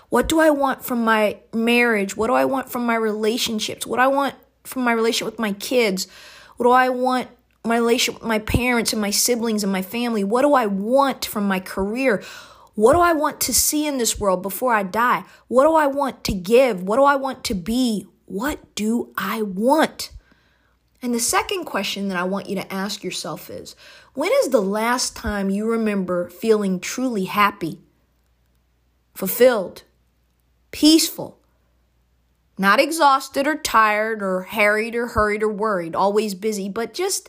What 0.08 0.28
do 0.28 0.40
I 0.40 0.50
want 0.50 0.84
from 0.84 1.04
my 1.04 1.38
marriage? 1.54 2.16
What 2.16 2.26
do 2.26 2.34
I 2.34 2.44
want 2.44 2.70
from 2.70 2.84
my 2.86 2.96
relationships? 2.96 3.86
What 3.86 3.96
do 3.96 4.02
I 4.02 4.08
want 4.08 4.34
from 4.64 4.82
my 4.82 4.92
relationship 4.92 5.32
with 5.32 5.40
my 5.40 5.52
kids? 5.52 6.06
What 6.56 6.66
do 6.66 6.70
I 6.70 6.88
want 6.88 7.28
my 7.64 7.76
relationship 7.76 8.20
with 8.20 8.28
my 8.28 8.40
parents 8.40 8.92
and 8.92 9.00
my 9.00 9.10
siblings 9.10 9.62
and 9.62 9.72
my 9.72 9.82
family? 9.82 10.24
What 10.24 10.42
do 10.42 10.54
I 10.54 10.66
want 10.66 11.24
from 11.24 11.46
my 11.46 11.60
career? 11.60 12.22
What 12.74 12.94
do 12.94 13.00
I 13.00 13.12
want 13.12 13.40
to 13.42 13.54
see 13.54 13.86
in 13.86 13.98
this 13.98 14.18
world 14.18 14.42
before 14.42 14.74
I 14.74 14.82
die? 14.82 15.24
What 15.48 15.64
do 15.64 15.74
I 15.74 15.86
want 15.86 16.24
to 16.24 16.32
give? 16.32 16.82
What 16.82 16.96
do 16.96 17.04
I 17.04 17.16
want 17.16 17.44
to 17.44 17.54
be? 17.54 18.06
What 18.26 18.74
do 18.74 19.12
I 19.16 19.42
want? 19.42 20.10
And 21.02 21.12
the 21.12 21.20
second 21.20 21.64
question 21.64 22.08
that 22.08 22.16
I 22.16 22.22
want 22.22 22.48
you 22.48 22.54
to 22.54 22.72
ask 22.72 23.02
yourself 23.02 23.50
is 23.50 23.74
when 24.14 24.30
is 24.40 24.50
the 24.50 24.62
last 24.62 25.16
time 25.16 25.50
you 25.50 25.68
remember 25.68 26.30
feeling 26.30 26.78
truly 26.78 27.24
happy, 27.24 27.80
fulfilled, 29.12 29.82
peaceful, 30.70 31.40
not 32.56 32.78
exhausted 32.78 33.48
or 33.48 33.56
tired 33.56 34.22
or 34.22 34.42
harried 34.42 34.94
or 34.94 35.08
hurried 35.08 35.42
or 35.42 35.52
worried, 35.52 35.96
always 35.96 36.34
busy, 36.34 36.68
but 36.68 36.94
just 36.94 37.28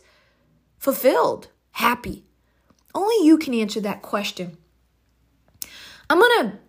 fulfilled, 0.77 1.47
happy? 1.71 2.25
Only 2.93 3.25
you 3.25 3.39
can 3.39 3.55
answer 3.55 3.81
that 3.81 4.03
question. 4.03 4.57
I'm 6.11 6.19
going 6.19 6.51
to 6.51 6.59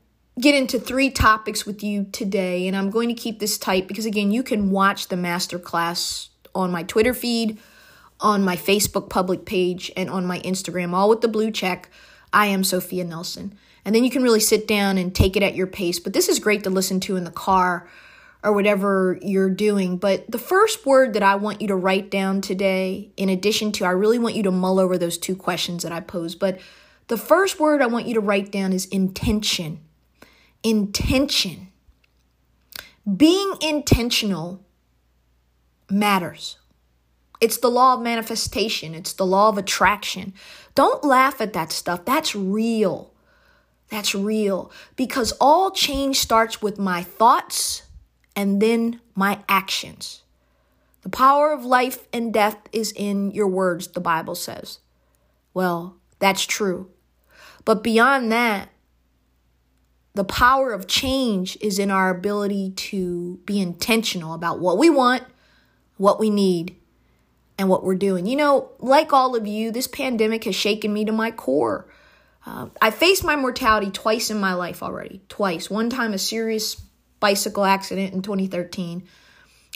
get 0.40 0.54
into 0.54 0.78
three 0.78 1.10
topics 1.10 1.66
with 1.66 1.82
you 1.82 2.04
today, 2.12 2.66
and 2.66 2.74
I'm 2.74 2.88
going 2.88 3.08
to 3.08 3.14
keep 3.14 3.40
this 3.40 3.58
tight 3.58 3.88
because, 3.88 4.06
again, 4.06 4.30
you 4.30 4.42
can 4.42 4.70
watch 4.70 5.08
the 5.08 5.16
masterclass 5.16 6.28
on 6.54 6.70
my 6.70 6.82
Twitter 6.82 7.14
feed 7.14 7.58
on 8.20 8.42
my 8.42 8.56
Facebook 8.56 9.10
public 9.10 9.44
page 9.44 9.92
and 9.96 10.08
on 10.08 10.26
my 10.26 10.40
Instagram, 10.40 10.92
all 10.92 11.08
with 11.08 11.20
the 11.20 11.28
blue 11.28 11.50
check. 11.50 11.90
I 12.32 12.46
am 12.46 12.64
Sophia 12.64 13.04
Nelson. 13.04 13.54
And 13.84 13.94
then 13.94 14.02
you 14.02 14.10
can 14.10 14.22
really 14.22 14.40
sit 14.40 14.66
down 14.66 14.96
and 14.96 15.14
take 15.14 15.36
it 15.36 15.42
at 15.42 15.54
your 15.54 15.66
pace. 15.66 15.98
But 15.98 16.14
this 16.14 16.28
is 16.28 16.38
great 16.38 16.64
to 16.64 16.70
listen 16.70 17.00
to 17.00 17.16
in 17.16 17.24
the 17.24 17.30
car 17.30 17.86
or 18.42 18.52
whatever 18.52 19.18
you're 19.20 19.50
doing. 19.50 19.98
But 19.98 20.30
the 20.30 20.38
first 20.38 20.86
word 20.86 21.12
that 21.14 21.22
I 21.22 21.34
want 21.34 21.60
you 21.60 21.68
to 21.68 21.76
write 21.76 22.10
down 22.10 22.40
today, 22.40 23.10
in 23.16 23.28
addition 23.28 23.72
to, 23.72 23.84
I 23.84 23.90
really 23.90 24.18
want 24.18 24.36
you 24.36 24.42
to 24.44 24.50
mull 24.50 24.80
over 24.80 24.96
those 24.96 25.18
two 25.18 25.36
questions 25.36 25.82
that 25.82 25.92
I 25.92 26.00
posed. 26.00 26.38
But 26.38 26.60
the 27.08 27.18
first 27.18 27.60
word 27.60 27.82
I 27.82 27.86
want 27.86 28.06
you 28.06 28.14
to 28.14 28.20
write 28.20 28.50
down 28.50 28.72
is 28.72 28.86
intention. 28.86 29.80
Intention. 30.62 31.68
Being 33.16 33.54
intentional 33.60 34.63
matters. 35.90 36.58
It's 37.40 37.58
the 37.58 37.68
law 37.68 37.94
of 37.94 38.00
manifestation, 38.00 38.94
it's 38.94 39.12
the 39.12 39.26
law 39.26 39.48
of 39.48 39.58
attraction. 39.58 40.34
Don't 40.74 41.04
laugh 41.04 41.40
at 41.40 41.52
that 41.52 41.72
stuff. 41.72 42.04
That's 42.04 42.34
real. 42.34 43.12
That's 43.90 44.14
real 44.14 44.72
because 44.96 45.32
all 45.40 45.70
change 45.70 46.18
starts 46.18 46.62
with 46.62 46.78
my 46.78 47.02
thoughts 47.02 47.82
and 48.34 48.60
then 48.60 49.00
my 49.14 49.40
actions. 49.48 50.22
The 51.02 51.10
power 51.10 51.52
of 51.52 51.64
life 51.64 52.08
and 52.12 52.32
death 52.32 52.56
is 52.72 52.92
in 52.96 53.30
your 53.32 53.46
words, 53.46 53.88
the 53.88 54.00
Bible 54.00 54.34
says. 54.34 54.78
Well, 55.52 55.96
that's 56.18 56.46
true. 56.46 56.90
But 57.64 57.82
beyond 57.82 58.32
that, 58.32 58.70
the 60.14 60.24
power 60.24 60.72
of 60.72 60.86
change 60.86 61.58
is 61.60 61.78
in 61.78 61.90
our 61.90 62.08
ability 62.08 62.70
to 62.70 63.38
be 63.44 63.60
intentional 63.60 64.32
about 64.32 64.60
what 64.60 64.78
we 64.78 64.88
want, 64.88 65.24
what 65.96 66.18
we 66.18 66.30
need, 66.30 66.76
and 67.58 67.68
what 67.68 67.84
we're 67.84 67.94
doing. 67.94 68.26
You 68.26 68.36
know, 68.36 68.70
like 68.78 69.12
all 69.12 69.36
of 69.36 69.46
you, 69.46 69.70
this 69.70 69.86
pandemic 69.86 70.44
has 70.44 70.54
shaken 70.54 70.92
me 70.92 71.04
to 71.04 71.12
my 71.12 71.30
core. 71.30 71.86
Uh, 72.46 72.68
I 72.82 72.90
faced 72.90 73.24
my 73.24 73.36
mortality 73.36 73.90
twice 73.90 74.30
in 74.30 74.38
my 74.38 74.54
life 74.54 74.82
already. 74.82 75.22
Twice. 75.28 75.70
One 75.70 75.88
time, 75.88 76.12
a 76.12 76.18
serious 76.18 76.74
bicycle 77.20 77.64
accident 77.64 78.12
in 78.12 78.22
2013, 78.22 79.04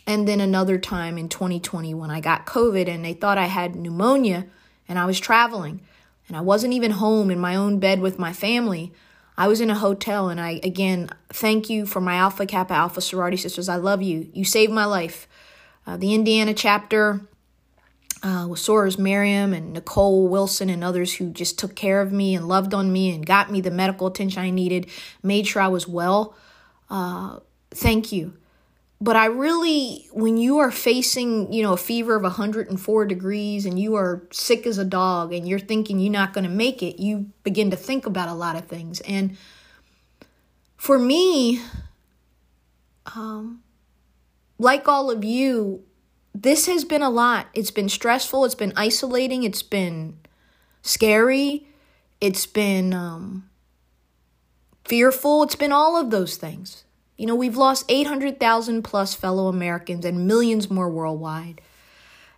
and 0.06 0.26
then 0.26 0.40
another 0.40 0.78
time 0.78 1.16
in 1.18 1.28
2020 1.28 1.94
when 1.94 2.10
I 2.10 2.20
got 2.20 2.46
COVID 2.46 2.88
and 2.88 3.04
they 3.04 3.14
thought 3.14 3.38
I 3.38 3.46
had 3.46 3.76
pneumonia 3.76 4.46
and 4.88 4.98
I 4.98 5.04
was 5.04 5.20
traveling 5.20 5.82
and 6.26 6.36
I 6.36 6.40
wasn't 6.40 6.74
even 6.74 6.92
home 6.92 7.30
in 7.30 7.38
my 7.38 7.54
own 7.54 7.78
bed 7.78 8.00
with 8.00 8.18
my 8.18 8.32
family. 8.32 8.92
I 9.36 9.46
was 9.46 9.60
in 9.60 9.70
a 9.70 9.74
hotel, 9.76 10.28
and 10.28 10.40
I 10.40 10.60
again 10.64 11.10
thank 11.28 11.70
you 11.70 11.86
for 11.86 12.00
my 12.00 12.14
Alpha 12.14 12.44
Kappa 12.44 12.74
Alpha 12.74 13.00
sorority 13.00 13.36
sisters. 13.36 13.68
I 13.68 13.76
love 13.76 14.02
you. 14.02 14.28
You 14.32 14.44
saved 14.44 14.72
my 14.72 14.84
life. 14.84 15.27
Uh, 15.88 15.96
the 15.96 16.12
Indiana 16.12 16.52
chapter 16.52 17.22
uh, 18.22 18.46
with 18.46 18.60
Sorors 18.60 18.98
Miriam 18.98 19.54
and 19.54 19.72
Nicole 19.72 20.28
Wilson 20.28 20.68
and 20.68 20.84
others 20.84 21.14
who 21.14 21.30
just 21.30 21.58
took 21.58 21.74
care 21.74 22.02
of 22.02 22.12
me 22.12 22.34
and 22.34 22.46
loved 22.46 22.74
on 22.74 22.92
me 22.92 23.14
and 23.14 23.24
got 23.24 23.50
me 23.50 23.62
the 23.62 23.70
medical 23.70 24.06
attention 24.06 24.42
I 24.42 24.50
needed, 24.50 24.90
made 25.22 25.46
sure 25.46 25.62
I 25.62 25.68
was 25.68 25.88
well. 25.88 26.36
Uh, 26.90 27.38
thank 27.70 28.12
you. 28.12 28.34
But 29.00 29.16
I 29.16 29.26
really, 29.26 30.06
when 30.12 30.36
you 30.36 30.58
are 30.58 30.70
facing, 30.70 31.50
you 31.54 31.62
know, 31.62 31.72
a 31.72 31.78
fever 31.78 32.16
of 32.16 32.22
104 32.22 33.06
degrees 33.06 33.64
and 33.64 33.80
you 33.80 33.94
are 33.94 34.26
sick 34.30 34.66
as 34.66 34.76
a 34.76 34.84
dog 34.84 35.32
and 35.32 35.48
you're 35.48 35.58
thinking 35.58 36.00
you're 36.00 36.12
not 36.12 36.34
going 36.34 36.44
to 36.44 36.50
make 36.50 36.82
it, 36.82 37.00
you 37.00 37.30
begin 37.44 37.70
to 37.70 37.78
think 37.78 38.04
about 38.04 38.28
a 38.28 38.34
lot 38.34 38.56
of 38.56 38.66
things. 38.66 39.00
And 39.00 39.38
for 40.76 40.98
me, 40.98 41.62
um, 43.16 43.62
like 44.58 44.88
all 44.88 45.10
of 45.10 45.24
you, 45.24 45.84
this 46.34 46.66
has 46.66 46.84
been 46.84 47.02
a 47.02 47.10
lot. 47.10 47.48
It's 47.54 47.70
been 47.70 47.88
stressful. 47.88 48.44
It's 48.44 48.54
been 48.54 48.72
isolating. 48.76 49.44
It's 49.44 49.62
been 49.62 50.18
scary. 50.82 51.66
It's 52.20 52.46
been 52.46 52.92
um, 52.92 53.48
fearful. 54.84 55.42
It's 55.42 55.56
been 55.56 55.72
all 55.72 55.96
of 55.96 56.10
those 56.10 56.36
things. 56.36 56.84
You 57.16 57.26
know, 57.26 57.34
we've 57.34 57.56
lost 57.56 57.84
800,000 57.88 58.82
plus 58.82 59.14
fellow 59.14 59.48
Americans 59.48 60.04
and 60.04 60.26
millions 60.26 60.70
more 60.70 60.88
worldwide. 60.88 61.60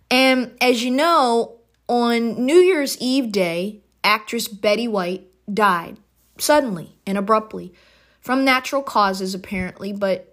And 0.09 0.51
as 0.59 0.83
you 0.83 0.91
know, 0.91 1.59
on 1.87 2.45
New 2.45 2.57
Year's 2.57 2.97
Eve 2.99 3.31
day, 3.31 3.81
actress 4.03 4.47
Betty 4.47 4.87
White 4.87 5.27
died 5.51 5.97
suddenly 6.37 6.95
and 7.05 7.17
abruptly 7.17 7.73
from 8.19 8.43
natural 8.43 8.81
causes, 8.81 9.35
apparently, 9.35 9.93
but 9.93 10.30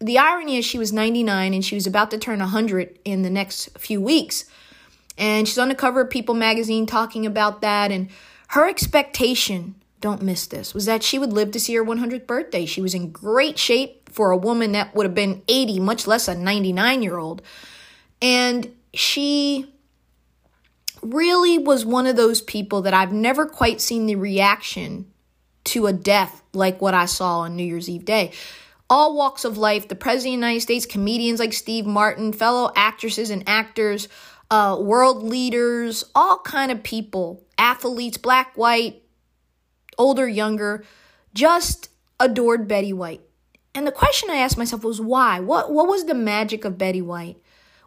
the 0.00 0.18
irony 0.18 0.56
is 0.56 0.64
she 0.64 0.78
was 0.78 0.92
99 0.92 1.52
and 1.52 1.64
she 1.64 1.74
was 1.74 1.86
about 1.86 2.10
to 2.10 2.18
turn 2.18 2.38
100 2.38 2.98
in 3.04 3.22
the 3.22 3.30
next 3.30 3.78
few 3.78 4.00
weeks. 4.00 4.46
And 5.18 5.46
she's 5.46 5.58
on 5.58 5.68
the 5.68 5.74
cover 5.74 6.00
of 6.00 6.10
People 6.10 6.34
magazine 6.34 6.86
talking 6.86 7.26
about 7.26 7.60
that. 7.60 7.92
And 7.92 8.08
her 8.48 8.66
expectation, 8.66 9.74
don't 10.00 10.22
miss 10.22 10.46
this, 10.46 10.72
was 10.72 10.86
that 10.86 11.02
she 11.02 11.18
would 11.18 11.34
live 11.34 11.50
to 11.52 11.60
see 11.60 11.74
her 11.74 11.84
100th 11.84 12.26
birthday. 12.26 12.64
She 12.64 12.80
was 12.80 12.94
in 12.94 13.10
great 13.10 13.58
shape 13.58 14.08
for 14.08 14.30
a 14.30 14.36
woman 14.36 14.72
that 14.72 14.94
would 14.94 15.04
have 15.04 15.14
been 15.14 15.42
80, 15.46 15.80
much 15.80 16.06
less 16.06 16.26
a 16.28 16.34
99 16.34 17.02
year 17.02 17.18
old. 17.18 17.42
And 18.22 18.74
she 18.94 19.70
really 21.02 21.58
was 21.58 21.84
one 21.84 22.06
of 22.06 22.16
those 22.16 22.40
people 22.40 22.82
that 22.82 22.94
I've 22.94 23.12
never 23.12 23.44
quite 23.44 23.82
seen 23.82 24.06
the 24.06 24.16
reaction 24.16 25.10
to 25.64 25.86
a 25.86 25.92
death 25.92 26.42
like 26.54 26.80
what 26.80 26.94
I 26.94 27.04
saw 27.04 27.40
on 27.40 27.54
New 27.54 27.64
Year's 27.64 27.88
Eve 27.88 28.06
day 28.06 28.32
all 28.90 29.16
walks 29.16 29.44
of 29.44 29.56
life, 29.56 29.86
the 29.88 29.94
President 29.94 30.34
of 30.34 30.40
the 30.40 30.46
United 30.46 30.60
States, 30.60 30.84
comedians 30.84 31.38
like 31.38 31.52
Steve 31.52 31.86
Martin, 31.86 32.32
fellow 32.32 32.72
actresses 32.74 33.30
and 33.30 33.44
actors, 33.48 34.08
uh, 34.50 34.76
world 34.80 35.22
leaders, 35.22 36.04
all 36.14 36.38
kind 36.40 36.72
of 36.72 36.82
people, 36.82 37.42
athletes, 37.56 38.18
black, 38.18 38.52
white, 38.56 39.02
older, 39.96 40.26
younger, 40.26 40.84
just 41.32 41.88
adored 42.18 42.66
Betty 42.66 42.92
White. 42.92 43.20
And 43.74 43.86
the 43.86 43.92
question 43.92 44.28
I 44.28 44.38
asked 44.38 44.58
myself 44.58 44.82
was 44.82 45.00
why? 45.00 45.38
What 45.38 45.72
what 45.72 45.86
was 45.86 46.04
the 46.04 46.14
magic 46.14 46.64
of 46.64 46.76
Betty 46.76 47.00
White? 47.00 47.36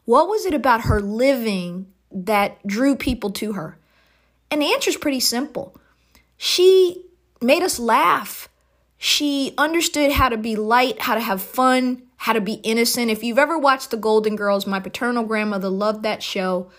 What 0.05 0.29
was 0.29 0.45
it 0.45 0.53
about 0.53 0.81
her 0.81 1.01
living 1.01 1.87
that 2.11 2.65
drew 2.65 2.95
people 2.95 3.31
to 3.31 3.53
her? 3.53 3.77
And 4.49 4.61
the 4.61 4.71
answer 4.71 4.89
is 4.89 4.97
pretty 4.97 5.19
simple. 5.19 5.75
She 6.37 7.03
made 7.41 7.63
us 7.63 7.79
laugh 7.79 8.47
she 9.03 9.53
understood 9.57 10.13
how 10.13 10.29
to 10.29 10.37
be 10.37 10.55
light, 10.55 11.01
how 11.01 11.13
to 11.13 11.19
have 11.19 11.41
fun, 11.41 12.03
how 12.15 12.31
to 12.31 12.39
be 12.39 12.53
innocent. 12.53 13.11
If 13.11 13.21
you've 13.21 13.37
ever 13.37 13.59
watched 13.59 13.91
The 13.91 13.97
Golden 13.97 14.37
Girls, 14.37 14.65
my 14.65 14.79
paternal 14.79 15.25
grandmother 15.25 15.67
loved 15.67 16.03
that 16.03 16.23
show, 16.23 16.71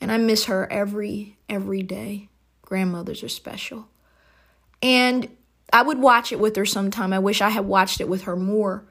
and 0.00 0.12
I 0.12 0.18
miss 0.18 0.44
her 0.44 0.70
every 0.70 1.36
every 1.48 1.82
day. 1.82 2.28
Grandmothers 2.62 3.24
are 3.24 3.28
special. 3.28 3.88
And 4.80 5.36
I 5.72 5.82
would 5.82 5.98
watch 5.98 6.30
it 6.30 6.38
with 6.38 6.54
her 6.54 6.64
sometime. 6.64 7.12
I 7.12 7.18
wish 7.18 7.40
I 7.40 7.48
had 7.48 7.66
watched 7.66 8.00
it 8.00 8.08
with 8.08 8.22
her 8.22 8.36
more. 8.36 8.84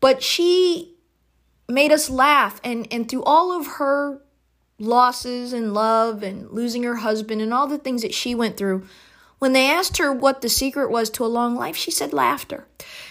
But 0.00 0.20
she 0.20 0.96
made 1.68 1.92
us 1.92 2.10
laugh 2.10 2.60
and 2.64 2.88
and 2.90 3.08
through 3.08 3.22
all 3.22 3.52
of 3.52 3.68
her 3.78 4.20
losses 4.80 5.52
and 5.52 5.72
love 5.72 6.24
and 6.24 6.50
losing 6.50 6.82
her 6.82 6.96
husband 6.96 7.40
and 7.40 7.54
all 7.54 7.68
the 7.68 7.78
things 7.78 8.02
that 8.02 8.14
she 8.14 8.34
went 8.34 8.56
through, 8.56 8.84
when 9.38 9.52
they 9.52 9.70
asked 9.70 9.98
her 9.98 10.12
what 10.12 10.40
the 10.40 10.48
secret 10.48 10.90
was 10.90 11.10
to 11.10 11.24
a 11.24 11.26
long 11.26 11.54
life, 11.54 11.76
she 11.76 11.90
said 11.90 12.12
laughter. 12.12 12.66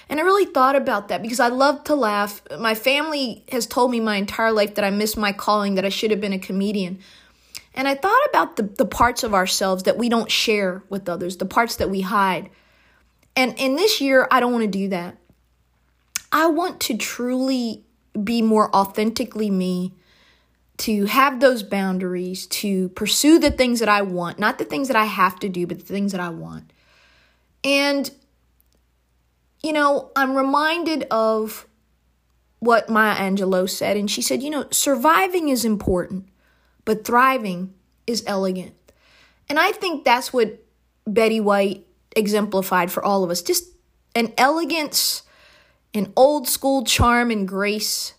And 0.10 0.20
I 0.20 0.24
really 0.24 0.46
thought 0.46 0.76
about 0.76 1.08
that 1.08 1.22
because 1.22 1.40
I 1.40 1.48
love 1.48 1.84
to 1.86 1.96
laugh. 1.96 2.42
My 2.60 2.76
family 2.76 3.44
has 3.52 3.66
told 3.66 3.92
me 3.92 4.00
my 4.00 4.18
entire 4.18 4.52
life 4.52 4.76
that 4.76 4.86
I 4.86 4.90
missed 4.90 5.18
my 5.18 5.32
calling, 5.32 5.76
that 5.76 5.86
I 5.86 5.90
should 5.90 6.12
have 6.12 6.22
been 6.22 6.34
a 6.34 6.40
comedian. 6.40 7.00
And 7.74 7.88
I 7.88 7.96
thought 7.96 8.26
about 8.30 8.56
the, 8.56 8.64
the 8.64 8.86
parts 8.86 9.24
of 9.24 9.34
ourselves 9.34 9.84
that 9.84 9.98
we 9.98 10.10
don't 10.10 10.32
share 10.32 10.84
with 10.90 11.08
others, 11.08 11.38
the 11.38 11.46
parts 11.46 11.76
that 11.78 11.90
we 11.90 12.02
hide. 12.02 12.50
And 13.36 13.54
in 13.60 13.76
this 13.76 14.02
year, 14.02 14.28
I 14.32 14.40
don't 14.40 14.52
want 14.52 14.64
to 14.64 14.68
do 14.68 14.90
that. 14.90 15.18
I 16.32 16.48
want 16.48 16.82
to 16.82 16.98
truly 16.98 17.84
be 18.22 18.42
more 18.42 18.76
authentically 18.76 19.52
me 19.52 19.94
to 20.78 21.06
have 21.06 21.40
those 21.40 21.64
boundaries, 21.64 22.46
to 22.48 22.90
pursue 22.90 23.40
the 23.40 23.52
things 23.52 23.80
that 23.80 23.90
I 23.90 24.04
want, 24.04 24.38
not 24.38 24.60
the 24.60 24.66
things 24.66 24.88
that 24.88 24.98
I 24.98 25.06
have 25.06 25.40
to 25.40 25.50
do, 25.50 25.66
but 25.66 25.80
the 25.80 25.86
things 25.86 26.12
that 26.12 26.22
I 26.22 26.30
want. 26.30 26.72
And, 27.64 28.10
you 29.64 29.74
know, 29.74 30.12
I'm 30.16 30.36
reminded 30.36 31.04
of 31.10 31.68
what 32.60 32.90
Maya 32.90 33.16
Angelou 33.16 33.70
said, 33.70 33.98
and 33.98 34.10
she 34.10 34.22
said, 34.22 34.44
you 34.44 34.50
know, 34.50 34.68
surviving 34.72 35.50
is 35.50 35.66
important, 35.66 36.28
but 36.86 37.06
thriving 37.06 37.74
is 38.06 38.24
elegant. 38.28 38.74
And 39.50 39.60
I 39.60 39.72
think 39.72 40.04
that's 40.04 40.32
what 40.32 40.64
Betty 41.06 41.40
White 41.40 41.86
exemplified 42.16 42.92
for 42.92 43.04
all 43.04 43.24
of 43.24 43.30
us 43.30 43.42
just 43.42 43.66
an 44.16 44.34
elegance, 44.38 45.24
an 45.94 46.12
old 46.16 46.48
school 46.48 46.84
charm 46.84 47.32
and 47.32 47.48
grace, 47.48 48.14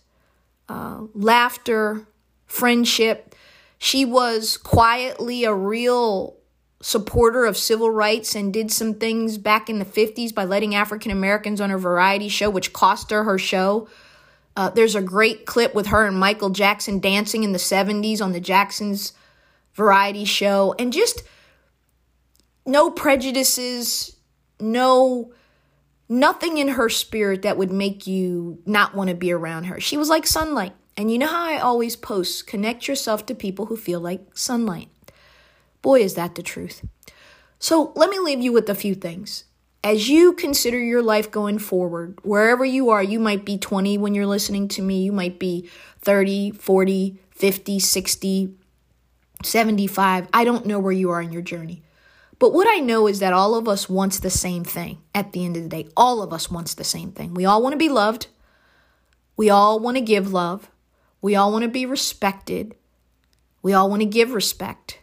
uh, 0.69 1.01
laughter, 1.13 2.07
friendship. 2.49 3.35
She 3.77 4.03
was 4.03 4.57
quietly 4.57 5.45
a 5.45 5.53
real 5.53 6.35
supporter 6.81 7.45
of 7.45 7.55
civil 7.55 7.91
rights 7.91 8.35
and 8.35 8.51
did 8.51 8.71
some 8.71 8.95
things 8.95 9.37
back 9.37 9.69
in 9.69 9.79
the 9.79 9.85
50s 9.85 10.33
by 10.33 10.43
letting 10.43 10.75
African 10.75 11.11
Americans 11.11 11.61
on 11.61 11.69
her 11.69 11.77
variety 11.77 12.27
show, 12.27 12.49
which 12.49 12.73
cost 12.73 13.11
her 13.11 13.23
her 13.23 13.37
show. 13.37 13.87
Uh, 14.57 14.69
there's 14.69 14.95
a 14.95 15.01
great 15.01 15.45
clip 15.45 15.73
with 15.73 15.87
her 15.87 16.05
and 16.05 16.19
Michael 16.19 16.49
Jackson 16.49 16.99
dancing 16.99 17.43
in 17.43 17.53
the 17.53 17.59
70s 17.59 18.21
on 18.21 18.33
the 18.33 18.39
Jacksons 18.41 19.13
variety 19.73 20.25
show. 20.25 20.75
And 20.79 20.91
just 20.91 21.23
no 22.65 22.89
prejudices, 22.89 24.17
no 24.59 25.31
nothing 26.09 26.57
in 26.57 26.69
her 26.69 26.89
spirit 26.89 27.43
that 27.43 27.57
would 27.57 27.71
make 27.71 28.07
you 28.07 28.59
not 28.65 28.95
want 28.95 29.09
to 29.09 29.15
be 29.15 29.31
around 29.31 29.65
her. 29.65 29.79
She 29.79 29.95
was 29.95 30.09
like 30.09 30.25
sunlight. 30.25 30.73
And 30.99 31.09
you 31.09 31.17
know 31.17 31.27
how 31.27 31.45
I 31.45 31.57
always 31.59 31.95
post 31.95 32.45
connect 32.45 32.89
yourself 32.89 33.25
to 33.27 33.33
people 33.33 33.67
who 33.67 33.77
feel 33.77 34.01
like 34.01 34.35
sunlight. 34.35 34.89
Boy, 35.81 36.01
is 36.01 36.15
that 36.15 36.35
the 36.35 36.43
truth. 36.43 36.85
So 37.57 37.93
let 37.95 38.09
me 38.09 38.19
leave 38.19 38.41
you 38.41 38.51
with 38.51 38.67
a 38.67 38.75
few 38.75 38.95
things. 38.95 39.45
As 39.81 40.09
you 40.09 40.33
consider 40.33 40.77
your 40.77 41.01
life 41.01 41.31
going 41.31 41.57
forward, 41.57 42.19
wherever 42.23 42.65
you 42.65 42.89
are, 42.89 43.01
you 43.01 43.17
might 43.17 43.45
be 43.45 43.57
20 43.57 43.97
when 43.97 44.13
you're 44.13 44.25
listening 44.25 44.67
to 44.67 44.81
me, 44.81 45.01
you 45.01 45.13
might 45.13 45.39
be 45.39 45.69
30, 46.01 46.51
40, 46.51 47.17
50, 47.31 47.79
60, 47.79 48.55
75. 49.41 50.27
I 50.33 50.43
don't 50.43 50.65
know 50.65 50.79
where 50.79 50.91
you 50.91 51.11
are 51.11 51.21
in 51.21 51.31
your 51.31 51.41
journey. 51.41 51.81
But 52.39 52.51
what 52.51 52.67
I 52.69 52.79
know 52.79 53.07
is 53.07 53.19
that 53.19 53.31
all 53.31 53.55
of 53.55 53.69
us 53.69 53.87
wants 53.87 54.19
the 54.19 54.29
same 54.29 54.65
thing 54.65 55.01
at 55.15 55.31
the 55.31 55.45
end 55.45 55.55
of 55.55 55.63
the 55.63 55.69
day. 55.69 55.87
All 55.95 56.21
of 56.21 56.33
us 56.33 56.51
wants 56.51 56.73
the 56.73 56.83
same 56.83 57.13
thing. 57.13 57.33
We 57.33 57.45
all 57.45 57.61
want 57.61 57.71
to 57.71 57.77
be 57.77 57.87
loved. 57.87 58.27
We 59.37 59.49
all 59.49 59.79
want 59.79 59.95
to 59.95 60.01
give 60.01 60.33
love. 60.33 60.69
We 61.21 61.35
all 61.35 61.51
want 61.51 61.63
to 61.63 61.69
be 61.69 61.85
respected. 61.85 62.75
We 63.61 63.73
all 63.73 63.89
want 63.89 64.01
to 64.01 64.07
give 64.07 64.33
respect. 64.33 64.99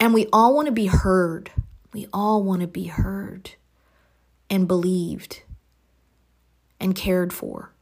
And 0.00 0.14
we 0.14 0.26
all 0.32 0.54
want 0.54 0.66
to 0.66 0.72
be 0.72 0.86
heard. 0.86 1.50
We 1.92 2.08
all 2.12 2.42
want 2.42 2.60
to 2.60 2.66
be 2.66 2.84
heard 2.84 3.52
and 4.50 4.68
believed 4.68 5.42
and 6.78 6.94
cared 6.94 7.32
for 7.32 7.72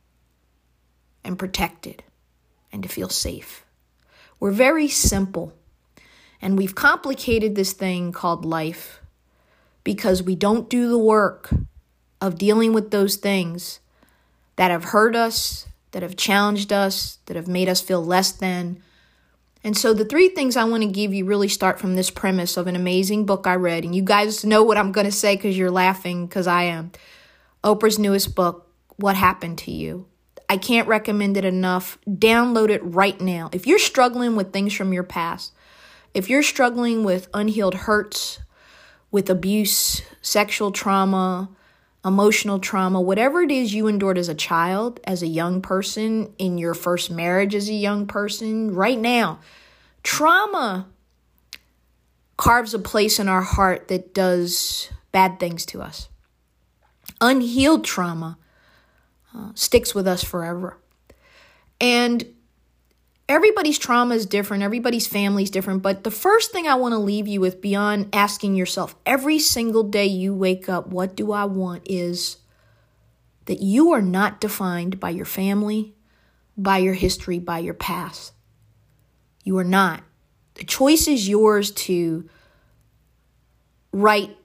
and 1.25 1.38
protected 1.38 2.02
and 2.73 2.82
to 2.82 2.88
feel 2.88 3.08
safe. 3.08 3.64
We're 4.38 4.50
very 4.50 4.88
simple. 4.88 5.54
And 6.40 6.58
we've 6.58 6.75
complicated 6.75 7.54
this 7.54 7.73
thing 7.73 8.12
called 8.12 8.44
life 8.44 9.00
because 9.82 10.23
we 10.23 10.34
don't 10.34 10.68
do 10.68 10.88
the 10.88 10.99
work 10.99 11.50
of 12.20 12.38
dealing 12.38 12.73
with 12.73 12.90
those 12.90 13.16
things 13.16 13.80
that 14.56 14.70
have 14.70 14.84
hurt 14.84 15.16
us, 15.16 15.66
that 15.94 16.02
have 16.02 16.16
challenged 16.16 16.72
us, 16.72 17.18
that 17.26 17.36
have 17.36 17.46
made 17.46 17.68
us 17.68 17.80
feel 17.80 18.04
less 18.04 18.32
than. 18.32 18.82
And 19.62 19.78
so 19.78 19.94
the 19.94 20.04
three 20.04 20.28
things 20.28 20.56
I 20.56 20.64
want 20.64 20.82
to 20.82 20.88
give 20.88 21.14
you 21.14 21.24
really 21.24 21.46
start 21.46 21.78
from 21.78 21.94
this 21.94 22.10
premise 22.10 22.56
of 22.56 22.66
an 22.66 22.74
amazing 22.74 23.26
book 23.26 23.46
I 23.46 23.54
read. 23.54 23.84
And 23.84 23.94
you 23.94 24.02
guys 24.02 24.44
know 24.44 24.64
what 24.64 24.76
I'm 24.76 24.90
going 24.90 25.06
to 25.06 25.12
say 25.12 25.36
because 25.36 25.56
you're 25.56 25.70
laughing 25.70 26.26
because 26.26 26.48
I 26.48 26.64
am. 26.64 26.90
Oprah's 27.62 27.96
newest 27.96 28.34
book, 28.34 28.68
What 28.96 29.14
Happened 29.14 29.58
to 29.58 29.70
You. 29.70 30.06
I 30.48 30.56
can't 30.56 30.88
recommend 30.88 31.36
it 31.36 31.44
enough. 31.44 31.96
Download 32.08 32.70
it 32.70 32.82
right 32.82 33.18
now. 33.20 33.48
If 33.52 33.64
you're 33.64 33.78
struggling 33.78 34.34
with 34.34 34.52
things 34.52 34.74
from 34.74 34.92
your 34.92 35.04
past, 35.04 35.52
if 36.12 36.28
you're 36.28 36.42
struggling 36.42 37.04
with 37.04 37.28
unhealed 37.32 37.74
hurts, 37.74 38.40
with 39.12 39.30
abuse, 39.30 40.02
sexual 40.22 40.72
trauma, 40.72 41.50
emotional 42.04 42.58
trauma, 42.58 43.00
whatever 43.00 43.42
it 43.42 43.50
is 43.50 43.75
you 43.75 43.87
endured 43.87 44.18
as 44.18 44.28
a 44.28 44.34
child, 44.34 45.00
as 45.04 45.23
a 45.23 45.26
young 45.26 45.62
person, 45.62 46.32
in 46.38 46.58
your 46.58 46.75
first 46.75 47.11
marriage 47.11 47.54
as 47.54 47.68
a 47.68 47.75
young 47.75 48.06
person, 48.06 48.75
right 48.75 48.99
now, 48.99 49.38
trauma 50.02 50.87
carves 52.37 52.75
a 52.75 52.78
place 52.78 53.18
in 53.18 53.28
our 53.28 53.42
heart 53.42 53.88
that 53.88 54.12
does 54.12 54.90
bad 55.12 55.40
things 55.40 55.64
to 55.64 55.80
us. 55.80 56.08
Unhealed 57.20 57.84
trauma 57.84 58.37
uh, 59.34 59.50
sticks 59.54 59.94
with 59.94 60.06
us 60.06 60.23
forever. 60.23 60.76
And 61.80 62.25
everybody's 63.28 63.78
trauma 63.78 64.14
is 64.14 64.26
different, 64.26 64.62
everybody's 64.62 65.07
family 65.07 65.43
is 65.43 65.50
different. 65.50 65.83
But 65.83 66.04
the 66.04 66.11
first 66.11 66.52
thing 66.52 66.66
I 66.66 66.75
want 66.75 66.93
to 66.93 66.99
leave 66.99 67.26
you 67.26 67.40
with, 67.40 67.61
beyond 67.61 68.14
asking 68.14 68.55
yourself 68.55 68.94
every 69.07 69.38
single 69.38 69.83
day 69.83 70.07
you 70.07 70.35
wake 70.35 70.68
up, 70.68 70.88
what 70.88 71.16
do 71.16 71.33
I 71.33 71.44
want, 71.44 71.83
is 71.87 72.38
that 73.46 73.61
you 73.61 73.92
are 73.92 74.03
not 74.03 74.40
defined 74.40 75.01
by 75.01 75.11
your 75.11 75.27
family, 75.27 75.94
by 76.57 76.79
your 76.79 76.94
history, 76.94 77.38
by 77.38 77.59
your 77.59 77.75
past. 77.75 78.33
You 79.42 79.59
are 79.59 79.64
not. 79.64 80.03
The 80.55 80.64
choice 80.64 81.09
is 81.09 81.29
yours 81.29 81.70
to 81.72 82.29
write 83.92 84.37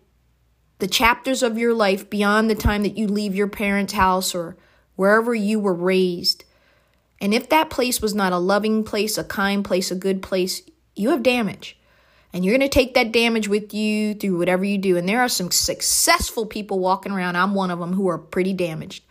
the 0.79 0.87
chapters 0.87 1.43
of 1.43 1.57
your 1.57 1.73
life 1.73 2.09
beyond 2.09 2.49
the 2.49 2.55
time 2.55 2.83
that 2.83 2.97
you 2.97 3.07
leave 3.07 3.35
your 3.35 3.47
parents' 3.47 3.93
house 3.93 4.33
or 4.33 4.57
wherever 4.95 5.33
you 5.33 5.59
were 5.59 5.73
raised 5.73 6.45
and 7.21 7.33
if 7.33 7.49
that 7.49 7.69
place 7.69 8.01
was 8.01 8.15
not 8.15 8.33
a 8.33 8.37
loving 8.37 8.83
place, 8.83 9.17
a 9.17 9.23
kind 9.23 9.63
place, 9.63 9.91
a 9.91 9.95
good 9.95 10.21
place, 10.21 10.61
you 10.95 11.09
have 11.09 11.23
damage. 11.23 11.77
And 12.31 12.45
you're 12.45 12.55
going 12.55 12.69
to 12.69 12.73
take 12.73 12.93
that 12.93 13.11
damage 13.11 13.47
with 13.47 13.73
you 13.73 14.13
through 14.13 14.37
whatever 14.37 14.63
you 14.63 14.77
do. 14.77 14.97
And 14.97 15.09
there 15.09 15.21
are 15.21 15.29
some 15.29 15.49
successful 15.49 16.45
people 16.45 16.79
walking 16.79 17.11
around, 17.11 17.35
I'm 17.35 17.55
one 17.55 17.71
of 17.71 17.79
them, 17.79 17.93
who 17.93 18.07
are 18.07 18.19
pretty 18.19 18.53
damaged. 18.53 19.03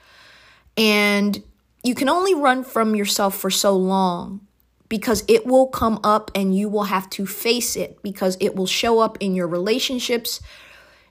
And 0.77 1.43
you 1.83 1.95
can 1.95 2.09
only 2.09 2.35
run 2.35 2.63
from 2.63 2.95
yourself 2.95 3.37
for 3.37 3.51
so 3.51 3.77
long 3.77 4.41
because 4.89 5.25
it 5.29 5.47
will 5.47 5.67
come 5.67 5.99
up 6.05 6.31
and 6.35 6.57
you 6.57 6.69
will 6.69 6.85
have 6.85 7.11
to 7.11 7.27
face 7.27 7.77
it 7.77 8.01
because 8.03 8.37
it 8.41 8.55
will 8.55 8.67
show 8.67 9.01
up 9.01 9.19
in 9.21 9.35
your 9.35 9.49
relationships, 9.49 10.41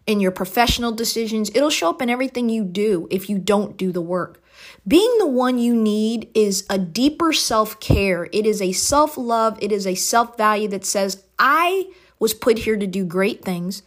in 0.08 0.20
your 0.20 0.32
professional 0.32 0.94
decisions. 0.94 1.52
It'll 1.54 1.70
show 1.70 1.90
up 1.90 2.02
in 2.02 2.10
everything 2.10 2.50
you 2.50 2.64
do 2.64 3.08
if 3.12 3.30
you 3.30 3.38
don't 3.38 3.78
do 3.78 3.92
the 3.92 4.02
work. 4.02 4.42
Being 4.88 5.18
the 5.18 5.28
one 5.28 5.60
you 5.60 5.76
need 5.76 6.30
is 6.34 6.66
a 6.70 6.78
deeper 6.78 7.34
self 7.34 7.80
care. 7.80 8.28
It 8.32 8.46
is 8.46 8.62
a 8.62 8.72
self 8.72 9.18
love. 9.18 9.58
It 9.62 9.72
is 9.72 9.86
a 9.86 9.96
self 9.96 10.38
value 10.38 10.68
that 10.70 10.86
says, 10.86 11.24
I 11.38 11.90
was 12.20 12.34
put 12.34 12.60
here 12.60 12.78
to 12.78 12.88
do 12.88 13.06
great 13.06 13.44
things. 13.44 13.84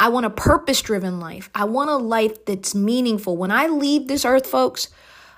I 0.00 0.08
want 0.08 0.26
a 0.26 0.30
purpose 0.30 0.82
driven 0.82 1.20
life. 1.20 1.48
I 1.54 1.64
want 1.64 1.90
a 1.90 1.96
life 1.96 2.44
that's 2.44 2.74
meaningful. 2.74 3.36
When 3.36 3.52
I 3.52 3.68
leave 3.68 4.08
this 4.08 4.24
earth, 4.24 4.46
folks, 4.46 4.88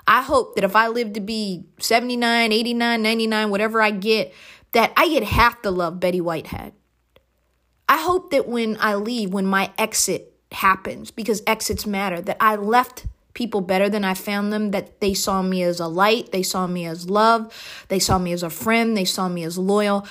I 0.06 0.22
hope 0.22 0.54
that 0.54 0.64
if 0.64 0.74
I 0.74 0.88
live 0.88 1.12
to 1.14 1.20
be 1.20 1.64
79, 1.80 2.52
89, 2.52 3.02
99, 3.02 3.50
whatever 3.50 3.82
I 3.82 3.90
get, 3.90 4.32
that 4.72 4.92
I 4.96 5.08
get 5.08 5.22
half 5.22 5.62
the 5.62 5.70
love 5.70 6.00
Betty 6.00 6.20
White 6.20 6.48
had. 6.48 6.72
I 7.88 7.98
hope 7.98 8.30
that 8.30 8.48
when 8.48 8.76
I 8.80 8.94
leave, 8.94 9.32
when 9.32 9.46
my 9.46 9.70
exit 9.76 10.32
happens, 10.52 11.10
because 11.10 11.42
exits 11.46 11.86
matter, 11.86 12.20
that 12.22 12.38
I 12.40 12.56
left 12.56 13.06
people 13.34 13.60
better 13.60 13.88
than 13.88 14.04
I 14.04 14.14
found 14.14 14.52
them, 14.52 14.70
that 14.70 15.00
they 15.00 15.12
saw 15.12 15.42
me 15.42 15.62
as 15.62 15.80
a 15.80 15.88
light, 15.88 16.32
they 16.32 16.42
saw 16.42 16.66
me 16.66 16.86
as 16.86 17.10
love, 17.10 17.52
they 17.88 17.98
saw 17.98 18.18
me 18.18 18.32
as 18.32 18.42
a 18.42 18.50
friend, 18.50 18.96
they 18.96 19.04
saw 19.04 19.28
me 19.28 19.44
as 19.44 19.58
loyal. 19.58 20.06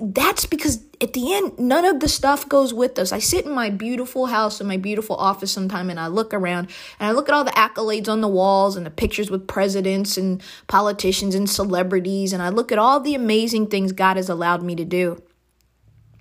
That's 0.00 0.46
because 0.46 0.84
at 1.00 1.14
the 1.14 1.34
end, 1.34 1.58
none 1.58 1.86
of 1.86 2.00
the 2.00 2.08
stuff 2.08 2.46
goes 2.48 2.74
with 2.74 2.98
us. 2.98 3.12
I 3.12 3.18
sit 3.18 3.46
in 3.46 3.52
my 3.52 3.70
beautiful 3.70 4.26
house 4.26 4.60
in 4.60 4.66
my 4.66 4.76
beautiful 4.76 5.16
office 5.16 5.50
sometime 5.50 5.88
and 5.88 5.98
I 5.98 6.08
look 6.08 6.34
around 6.34 6.68
and 6.98 7.08
I 7.08 7.12
look 7.12 7.30
at 7.30 7.34
all 7.34 7.44
the 7.44 7.50
accolades 7.52 8.08
on 8.08 8.20
the 8.20 8.28
walls 8.28 8.76
and 8.76 8.84
the 8.84 8.90
pictures 8.90 9.30
with 9.30 9.48
presidents 9.48 10.18
and 10.18 10.42
politicians 10.66 11.34
and 11.34 11.48
celebrities 11.48 12.34
and 12.34 12.42
I 12.42 12.50
look 12.50 12.70
at 12.70 12.78
all 12.78 13.00
the 13.00 13.14
amazing 13.14 13.68
things 13.68 13.92
God 13.92 14.16
has 14.16 14.28
allowed 14.28 14.62
me 14.62 14.76
to 14.76 14.84
do. 14.84 15.22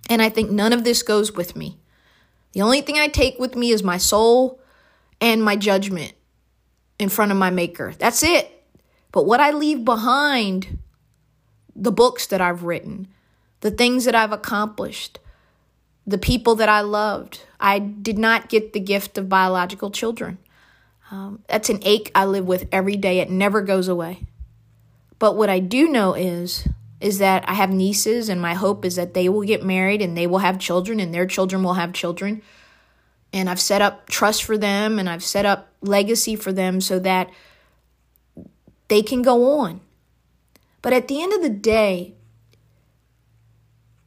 And 0.09 0.21
I 0.21 0.29
think 0.29 0.49
none 0.49 0.71
of 0.71 0.85
this 0.85 1.03
goes 1.03 1.33
with 1.33 1.57
me. 1.57 1.77
The 2.53 2.61
only 2.61 2.79
thing 2.79 2.97
I 2.97 3.09
take 3.09 3.37
with 3.37 3.55
me 3.55 3.71
is 3.71 3.83
my 3.83 3.97
soul 3.97 4.61
and 5.19 5.43
my 5.43 5.57
judgment 5.57 6.13
in 6.99 7.09
front 7.09 7.31
of 7.31 7.37
my 7.37 7.49
maker. 7.49 7.93
That's 7.97 8.21
it. 8.21 8.63
But 9.11 9.25
what 9.25 9.39
I 9.39 9.51
leave 9.51 9.83
behind, 9.83 10.77
the 11.75 11.91
books 11.91 12.27
that 12.27 12.41
I've 12.41 12.63
written, 12.63 13.07
the 13.61 13.71
things 13.71 14.05
that 14.05 14.13
I've 14.13 14.33
accomplished, 14.33 15.19
the 16.05 16.17
people 16.17 16.55
that 16.55 16.69
I 16.69 16.81
loved, 16.81 17.41
I 17.59 17.79
did 17.79 18.17
not 18.17 18.49
get 18.49 18.73
the 18.73 18.79
gift 18.79 19.17
of 19.17 19.29
biological 19.29 19.89
children. 19.89 20.37
Um, 21.11 21.43
that's 21.47 21.69
an 21.69 21.79
ache 21.83 22.11
I 22.13 22.25
live 22.25 22.45
with 22.45 22.67
every 22.71 22.95
day. 22.95 23.19
It 23.19 23.31
never 23.31 23.61
goes 23.61 23.87
away. 23.87 24.27
But 25.17 25.35
what 25.35 25.49
I 25.49 25.59
do 25.59 25.87
know 25.87 26.13
is 26.13 26.67
is 27.01 27.19
that 27.19 27.47
I 27.47 27.53
have 27.53 27.69
nieces 27.69 28.27
and 28.27 28.41
my 28.41 28.53
hope 28.53 28.83
is 28.83 28.97
that 28.97 29.13
they 29.13 29.29
will 29.29 29.43
get 29.43 29.63
married 29.63 30.01
and 30.01 30.17
they 30.17 30.27
will 30.27 30.39
have 30.39 30.59
children 30.59 30.99
and 30.99 31.13
their 31.13 31.25
children 31.25 31.63
will 31.63 31.75
have 31.75 31.93
children 31.93 32.41
and 33.31 33.49
I've 33.49 33.59
set 33.59 33.81
up 33.81 34.07
trust 34.09 34.43
for 34.43 34.57
them 34.57 34.99
and 34.99 35.09
I've 35.09 35.23
set 35.23 35.45
up 35.45 35.69
legacy 35.81 36.35
for 36.35 36.51
them 36.51 36.81
so 36.81 36.99
that 36.99 37.29
they 38.87 39.01
can 39.01 39.21
go 39.21 39.59
on. 39.59 39.81
But 40.81 40.93
at 40.93 41.07
the 41.07 41.21
end 41.21 41.33
of 41.33 41.41
the 41.41 41.49
day, 41.49 42.15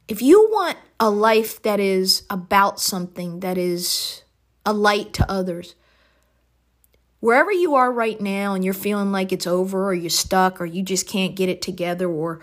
if 0.07 0.21
you 0.21 0.47
want 0.51 0.77
a 0.99 1.09
life 1.09 1.61
that 1.61 1.79
is 1.79 2.23
about 2.29 2.79
something, 2.79 3.39
that 3.39 3.57
is 3.57 4.23
a 4.65 4.73
light 4.73 5.13
to 5.13 5.31
others, 5.31 5.75
wherever 7.19 7.51
you 7.51 7.75
are 7.75 7.91
right 7.91 8.19
now 8.19 8.53
and 8.53 8.65
you're 8.65 8.73
feeling 8.73 9.11
like 9.11 9.31
it's 9.31 9.47
over 9.47 9.87
or 9.87 9.93
you're 9.93 10.09
stuck 10.09 10.59
or 10.59 10.65
you 10.65 10.83
just 10.83 11.07
can't 11.07 11.35
get 11.35 11.47
it 11.47 11.61
together 11.61 12.07
or 12.07 12.41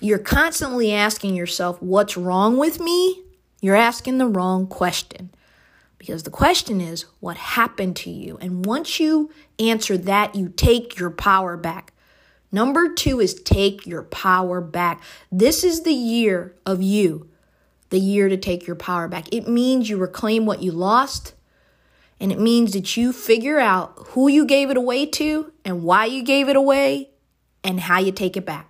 you're 0.00 0.18
constantly 0.18 0.92
asking 0.92 1.36
yourself, 1.36 1.80
what's 1.82 2.16
wrong 2.16 2.56
with 2.56 2.80
me? 2.80 3.22
You're 3.60 3.76
asking 3.76 4.18
the 4.18 4.26
wrong 4.26 4.66
question. 4.66 5.30
Because 6.02 6.24
the 6.24 6.30
question 6.30 6.80
is, 6.80 7.04
what 7.20 7.36
happened 7.36 7.94
to 7.98 8.10
you? 8.10 8.36
And 8.40 8.66
once 8.66 8.98
you 8.98 9.30
answer 9.60 9.96
that, 9.96 10.34
you 10.34 10.48
take 10.48 10.98
your 10.98 11.10
power 11.10 11.56
back. 11.56 11.92
Number 12.50 12.92
two 12.92 13.20
is 13.20 13.34
take 13.34 13.86
your 13.86 14.02
power 14.02 14.60
back. 14.60 15.00
This 15.30 15.62
is 15.62 15.84
the 15.84 15.92
year 15.94 16.56
of 16.66 16.82
you, 16.82 17.30
the 17.90 18.00
year 18.00 18.28
to 18.28 18.36
take 18.36 18.66
your 18.66 18.74
power 18.74 19.06
back. 19.06 19.32
It 19.32 19.46
means 19.46 19.88
you 19.88 19.96
reclaim 19.96 20.44
what 20.44 20.60
you 20.60 20.72
lost 20.72 21.34
And 22.20 22.30
it 22.30 22.38
means 22.40 22.72
that 22.74 22.96
you 22.96 23.12
figure 23.12 23.58
out 23.58 23.94
who 24.10 24.28
you 24.28 24.46
gave 24.46 24.70
it 24.70 24.76
away 24.76 25.06
to 25.06 25.52
and 25.64 25.82
why 25.82 26.06
you 26.06 26.22
gave 26.22 26.48
it 26.48 26.56
away 26.56 27.10
and 27.64 27.80
how 27.80 27.98
you 27.98 28.12
take 28.12 28.36
it 28.36 28.46
back. 28.46 28.68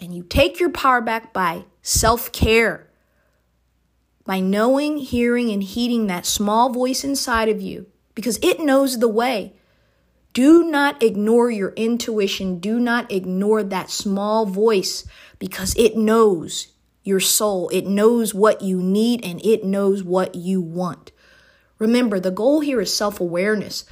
And 0.00 0.14
you 0.14 0.22
take 0.22 0.58
your 0.58 0.70
power 0.70 1.00
back 1.02 1.34
by 1.34 1.64
self 1.82 2.32
care, 2.32 2.88
by 4.26 4.40
knowing, 4.40 4.98
hearing, 4.98 5.50
and 5.50 5.62
heeding 5.62 6.08
that 6.08 6.26
small 6.26 6.72
voice 6.72 7.04
inside 7.04 7.48
of 7.48 7.62
you 7.62 7.86
because 8.14 8.38
it 8.42 8.60
knows 8.60 8.98
the 8.98 9.08
way. 9.08 9.54
Do 10.32 10.64
not 10.64 11.02
ignore 11.02 11.50
your 11.50 11.70
intuition. 11.76 12.58
Do 12.58 12.78
not 12.78 13.10
ignore 13.10 13.62
that 13.62 13.88
small 13.88 14.44
voice 14.44 15.06
because 15.38 15.74
it 15.76 15.96
knows 15.96 16.68
your 17.04 17.20
soul. 17.20 17.68
It 17.70 17.86
knows 17.86 18.34
what 18.34 18.60
you 18.60 18.82
need 18.82 19.24
and 19.24 19.42
it 19.46 19.64
knows 19.64 20.02
what 20.02 20.34
you 20.34 20.60
want. 20.60 21.12
Remember, 21.78 22.18
the 22.18 22.30
goal 22.30 22.60
here 22.60 22.80
is 22.80 22.92
self 22.92 23.20
awareness, 23.20 23.84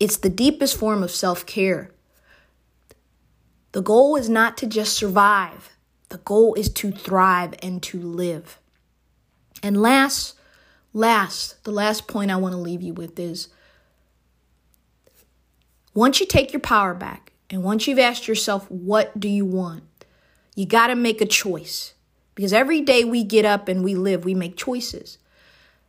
it's 0.00 0.16
the 0.16 0.30
deepest 0.30 0.76
form 0.76 1.02
of 1.02 1.10
self 1.10 1.44
care. 1.44 1.90
The 3.72 3.82
goal 3.82 4.16
is 4.16 4.28
not 4.28 4.56
to 4.58 4.66
just 4.66 4.94
survive, 4.94 5.70
the 6.08 6.18
goal 6.18 6.54
is 6.54 6.68
to 6.74 6.90
thrive 6.90 7.54
and 7.62 7.82
to 7.84 8.00
live. 8.00 8.58
And 9.62 9.80
last, 9.80 10.34
last, 10.92 11.62
the 11.64 11.70
last 11.70 12.08
point 12.08 12.30
I 12.30 12.36
want 12.36 12.52
to 12.52 12.58
leave 12.58 12.82
you 12.82 12.92
with 12.92 13.18
is 13.18 13.48
once 15.94 16.20
you 16.20 16.26
take 16.26 16.52
your 16.52 16.60
power 16.60 16.94
back 16.94 17.32
and 17.50 17.62
once 17.62 17.86
you've 17.86 17.98
asked 17.98 18.26
yourself, 18.26 18.70
what 18.70 19.18
do 19.18 19.28
you 19.28 19.44
want? 19.44 19.84
You 20.54 20.66
got 20.66 20.88
to 20.88 20.94
make 20.94 21.20
a 21.20 21.26
choice 21.26 21.94
because 22.34 22.52
every 22.52 22.80
day 22.80 23.04
we 23.04 23.24
get 23.24 23.44
up 23.44 23.68
and 23.68 23.84
we 23.84 23.94
live, 23.94 24.24
we 24.24 24.34
make 24.34 24.56
choices. 24.56 25.18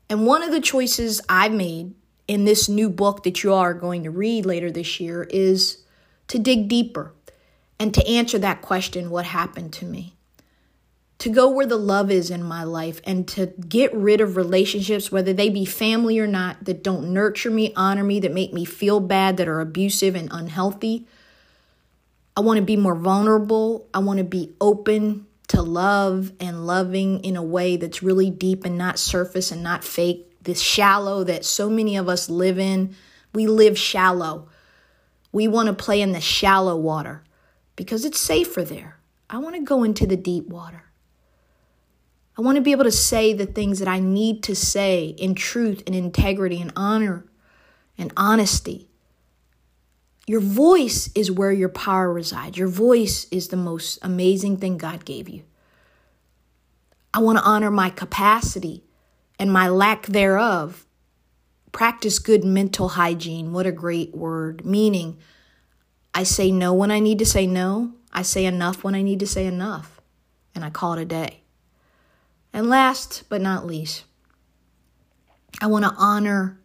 And 0.09 0.25
one 0.25 0.43
of 0.43 0.51
the 0.51 0.62
choices 0.62 1.21
I've 1.27 1.53
made 1.53 1.95
in 2.27 2.45
this 2.45 2.69
new 2.69 2.89
book 2.89 3.23
that 3.23 3.43
you 3.43 3.53
are 3.53 3.73
going 3.73 4.03
to 4.03 4.12
read 4.12 4.45
later 4.45 4.71
this 4.71 4.99
year 4.99 5.23
is 5.29 5.83
to 6.27 6.39
dig 6.39 6.67
deeper 6.67 7.13
and 7.79 7.93
to 7.93 8.07
answer 8.07 8.38
that 8.39 8.62
question 8.62 9.09
what 9.09 9.25
happened 9.25 9.73
to 9.73 9.86
me? 9.86 10.15
To 11.23 11.29
go 11.29 11.47
where 11.47 11.65
the 11.65 11.77
love 11.77 12.12
is 12.12 12.29
in 12.29 12.43
my 12.43 12.65
life 12.65 12.99
and 13.05 13.25
to 13.29 13.45
get 13.45 13.93
rid 13.93 14.19
of 14.19 14.36
relationships, 14.36 15.09
whether 15.09 15.31
they 15.31 15.47
be 15.47 15.63
family 15.63 16.19
or 16.19 16.27
not, 16.27 16.65
that 16.65 16.83
don't 16.83 17.13
nurture 17.13 17.49
me, 17.49 17.71
honor 17.77 18.03
me, 18.03 18.19
that 18.19 18.33
make 18.33 18.51
me 18.51 18.65
feel 18.65 18.99
bad, 18.99 19.38
that 19.38 19.47
are 19.47 19.62
abusive 19.62 20.15
and 20.15 20.27
unhealthy. 20.33 21.07
I 22.36 22.41
want 22.41 22.57
to 22.57 22.62
be 22.62 22.75
more 22.75 22.93
vulnerable. 22.93 23.88
I 23.93 23.99
want 23.99 24.17
to 24.17 24.25
be 24.25 24.51
open 24.59 25.25
to 25.47 25.62
love 25.62 26.33
and 26.41 26.67
loving 26.67 27.23
in 27.23 27.38
a 27.38 27.41
way 27.41 27.77
that's 27.77 28.03
really 28.03 28.29
deep 28.29 28.65
and 28.65 28.77
not 28.77 28.99
surface 28.99 29.49
and 29.49 29.63
not 29.63 29.86
fake. 29.86 30.29
This 30.41 30.59
shallow 30.59 31.23
that 31.23 31.45
so 31.45 31.69
many 31.69 31.95
of 31.95 32.09
us 32.09 32.29
live 32.29 32.59
in. 32.59 32.97
We 33.33 33.47
live 33.47 33.79
shallow. 33.79 34.49
We 35.31 35.47
want 35.47 35.67
to 35.67 35.73
play 35.73 36.01
in 36.01 36.12
the 36.12 36.19
shallow 36.19 36.75
water 36.75 37.23
because 37.77 38.03
it's 38.03 38.19
safer 38.19 38.65
there. 38.65 38.97
I 39.29 39.38
want 39.38 39.55
to 39.55 39.62
go 39.62 39.86
into 39.86 40.05
the 40.05 40.17
deep 40.17 40.49
water. 40.49 40.83
I 42.38 42.41
want 42.41 42.56
to 42.56 42.62
be 42.62 42.72
able 42.72 42.86
to 42.86 42.91
say 42.91 43.34
the 43.34 43.46
things 43.46 43.80
that 43.80 43.88
I 43.88 44.00
need 44.00 44.41
to 44.43 44.56
say 44.56 45.08
in 45.17 45.36
truth 45.36 45.84
and 45.86 45.96
integrity 45.96 46.60
and 46.60 46.74
honor 46.76 47.26
and 47.98 48.12
honesty. 48.17 48.89
Your 50.26 50.39
voice 50.39 51.12
is 51.13 51.30
where 51.30 51.52
your 51.52 51.69
power 51.69 52.12
resides. 52.12 52.58
Your 52.58 52.69
voice 52.69 53.28
is 53.30 53.50
the 53.50 53.58
most 53.58 54.00
amazing 54.02 54.58
thing 54.58 54.78
God 54.78 55.06
gave 55.06 55.30
you. 55.30 55.43
I 57.13 57.19
want 57.19 57.38
to 57.38 57.43
honor 57.43 57.69
my 57.69 57.89
capacity 57.89 58.84
and 59.38 59.52
my 59.52 59.67
lack 59.67 60.08
thereof. 60.08 60.88
Practice 61.72 62.17
good 62.19 62.43
mental 62.43 62.89
hygiene. 62.89 63.52
What 63.52 63.67
a 63.67 63.72
great 63.72 64.15
word. 64.15 64.65
Meaning, 64.65 65.17
I 66.15 66.24
say 66.24 66.52
no 66.52 66.74
when 66.74 66.89
I 66.89 67.00
need 67.00 67.19
to 67.19 67.26
say 67.26 67.46
no. 67.46 67.93
I 68.12 68.22
say 68.22 68.46
enough 68.46 68.84
when 68.84 68.96
I 68.96 69.02
need 69.02 69.19
to 69.19 69.28
say 69.28 69.46
enough. 69.46 70.02
And 70.56 70.63
I 70.63 70.69
call 70.69 70.93
it 70.93 71.02
a 71.02 71.06
day. 71.06 71.42
And 72.53 72.69
last 72.69 73.23
but 73.29 73.41
not 73.41 73.65
least, 73.65 74.03
I 75.59 75.67
want 75.67 75.85
to 75.85 75.93
honor 75.97 76.59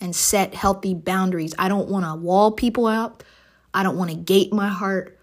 and 0.00 0.14
set 0.14 0.54
healthy 0.54 0.94
boundaries. 0.94 1.54
I 1.58 1.68
don't 1.68 1.88
want 1.88 2.04
to 2.04 2.14
wall 2.14 2.52
people 2.52 2.86
out. 2.86 3.22
I 3.74 3.82
don't 3.82 3.96
want 3.96 4.10
to 4.10 4.16
gate 4.16 4.52
my 4.52 4.68
heart. 4.68 5.18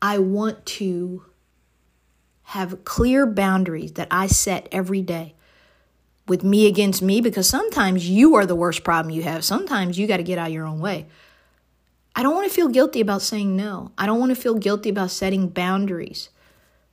I 0.00 0.18
want 0.18 0.64
to 0.66 1.24
have 2.42 2.84
clear 2.84 3.26
boundaries 3.26 3.92
that 3.92 4.08
I 4.10 4.26
set 4.26 4.68
every 4.70 5.02
day 5.02 5.34
with 6.28 6.44
me 6.44 6.66
against 6.66 7.02
me 7.02 7.20
because 7.20 7.48
sometimes 7.48 8.08
you 8.08 8.34
are 8.34 8.46
the 8.46 8.54
worst 8.54 8.84
problem 8.84 9.14
you 9.14 9.22
have. 9.22 9.44
Sometimes 9.44 9.98
you 9.98 10.06
got 10.06 10.18
to 10.18 10.22
get 10.22 10.38
out 10.38 10.48
of 10.48 10.52
your 10.52 10.66
own 10.66 10.80
way. 10.80 11.06
I 12.14 12.22
don't 12.22 12.34
want 12.34 12.48
to 12.48 12.54
feel 12.54 12.68
guilty 12.68 13.00
about 13.00 13.22
saying 13.22 13.56
no. 13.56 13.92
I 13.98 14.06
don't 14.06 14.20
want 14.20 14.30
to 14.30 14.40
feel 14.40 14.54
guilty 14.54 14.88
about 14.90 15.10
setting 15.10 15.48
boundaries 15.48 16.28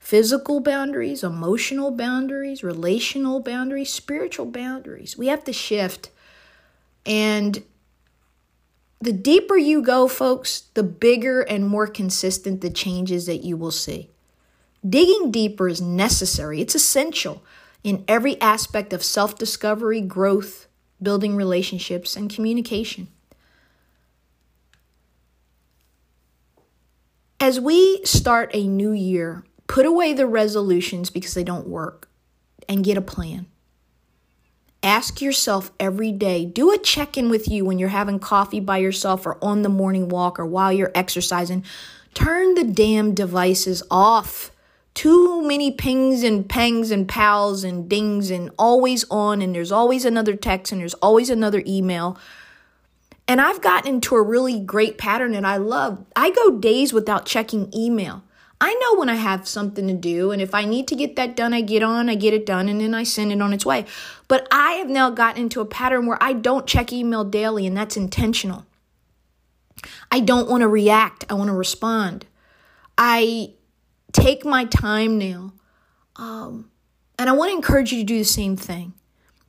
physical 0.02 0.60
boundaries, 0.60 1.24
emotional 1.24 1.92
boundaries, 1.92 2.64
relational 2.64 3.40
boundaries, 3.40 3.94
spiritual 3.94 4.48
boundaries. 4.48 5.16
We 5.16 5.28
have 5.28 5.44
to 5.44 5.54
shift. 5.54 6.10
And 7.06 7.64
the 9.00 9.14
deeper 9.14 9.56
you 9.56 9.84
go, 9.84 10.08
folks, 10.08 10.64
the 10.74 10.84
bigger 10.84 11.42
and 11.42 11.68
more 11.68 11.86
consistent 11.86 12.62
the 12.62 12.72
changes 12.72 13.28
that 13.28 13.44
you 13.44 13.56
will 13.56 13.72
see. 13.72 14.10
Digging 14.88 15.30
deeper 15.30 15.70
is 15.70 15.80
necessary, 15.82 16.60
it's 16.62 16.76
essential 16.76 17.44
in 17.84 18.04
every 18.08 18.42
aspect 18.42 18.94
of 18.94 19.04
self 19.04 19.38
discovery, 19.38 20.02
growth, 20.02 20.68
building 21.00 21.36
relationships, 21.36 22.16
and 22.16 22.34
communication. 22.34 23.08
As 27.40 27.60
we 27.60 28.04
start 28.04 28.50
a 28.54 28.68
new 28.68 28.92
year, 28.92 29.44
Put 29.72 29.86
away 29.86 30.12
the 30.12 30.28
resolutions 30.28 31.10
because 31.10 31.34
they 31.34 31.46
don't 31.46 31.66
work 31.66 32.10
and 32.68 32.84
get 32.84 32.98
a 32.98 33.02
plan. 33.02 33.46
Ask 34.84 35.22
yourself 35.22 35.72
every 35.80 36.12
day, 36.12 36.44
do 36.44 36.74
a 36.74 36.78
check 36.78 37.18
in 37.18 37.30
with 37.30 37.48
you 37.48 37.64
when 37.64 37.80
you're 37.80 37.88
having 37.88 38.20
coffee 38.20 38.60
by 38.60 38.80
yourself 38.80 39.26
or 39.26 39.42
on 39.42 39.62
the 39.62 39.70
morning 39.70 40.10
walk 40.10 40.38
or 40.38 40.46
while 40.46 40.74
you're 40.74 40.92
exercising. 40.94 41.64
Turn 42.14 42.56
the 42.56 42.66
damn 42.66 43.14
devices 43.14 43.82
off. 43.90 44.52
Too 44.94 45.42
many 45.42 45.72
pings 45.72 46.22
and 46.22 46.50
pangs 46.50 46.92
and 46.92 47.08
pals 47.08 47.64
and 47.64 47.88
dings 47.88 48.30
and 48.30 48.52
always 48.60 49.06
on, 49.10 49.42
and 49.42 49.56
there's 49.56 49.72
always 49.72 50.04
another 50.04 50.36
text 50.36 50.74
and 50.74 50.82
there's 50.82 50.96
always 50.96 51.30
another 51.30 51.64
email. 51.66 52.18
And 53.26 53.40
I've 53.40 53.62
gotten 53.62 53.88
into 53.88 54.16
a 54.16 54.22
really 54.22 54.60
great 54.60 54.98
pattern 54.98 55.34
and 55.34 55.48
I 55.48 55.56
love. 55.56 56.06
I 56.14 56.32
go 56.32 56.60
days 56.60 56.92
without 56.92 57.26
checking 57.26 57.74
email. 57.74 58.26
I 58.64 58.76
know 58.76 59.00
when 59.00 59.10
I 59.10 59.16
have 59.16 59.48
something 59.48 59.88
to 59.88 59.94
do, 59.96 60.32
and 60.32 60.40
if 60.40 60.54
I 60.54 60.66
need 60.66 60.88
to 60.90 60.96
get 60.96 61.16
that 61.16 61.36
done, 61.36 61.52
I 61.52 61.62
get 61.62 61.82
on, 61.82 62.10
I 62.10 62.16
get 62.16 62.36
it 62.36 62.46
done, 62.46 62.70
and 62.70 62.80
then 62.80 62.94
I 62.94 63.02
send 63.02 63.32
it 63.32 63.42
on 63.42 63.54
its 63.54 63.66
way. 63.66 63.86
But 64.28 64.48
I 64.52 64.74
have 64.74 64.88
now 64.88 65.10
gotten 65.10 65.42
into 65.42 65.62
a 65.62 65.66
pattern 65.66 66.06
where 66.06 66.20
I 66.22 66.34
don't 66.34 66.68
check 66.68 66.94
email 66.94 67.24
daily, 67.24 67.66
and 67.66 67.76
that's 67.76 67.98
intentional. 67.98 68.68
I 70.12 70.20
don't 70.20 70.48
want 70.48 70.62
to 70.62 70.68
react, 70.68 71.26
I 71.28 71.34
want 71.34 71.48
to 71.48 71.56
respond. 71.56 72.28
I 73.00 73.56
take 74.14 74.46
my 74.46 74.66
time 74.66 75.18
now. 75.18 75.54
Um, 76.18 76.70
and 77.18 77.30
I 77.30 77.34
want 77.34 77.50
to 77.50 77.56
encourage 77.56 77.92
you 77.92 78.00
to 78.00 78.06
do 78.06 78.20
the 78.20 78.24
same 78.24 78.56
thing. 78.56 78.94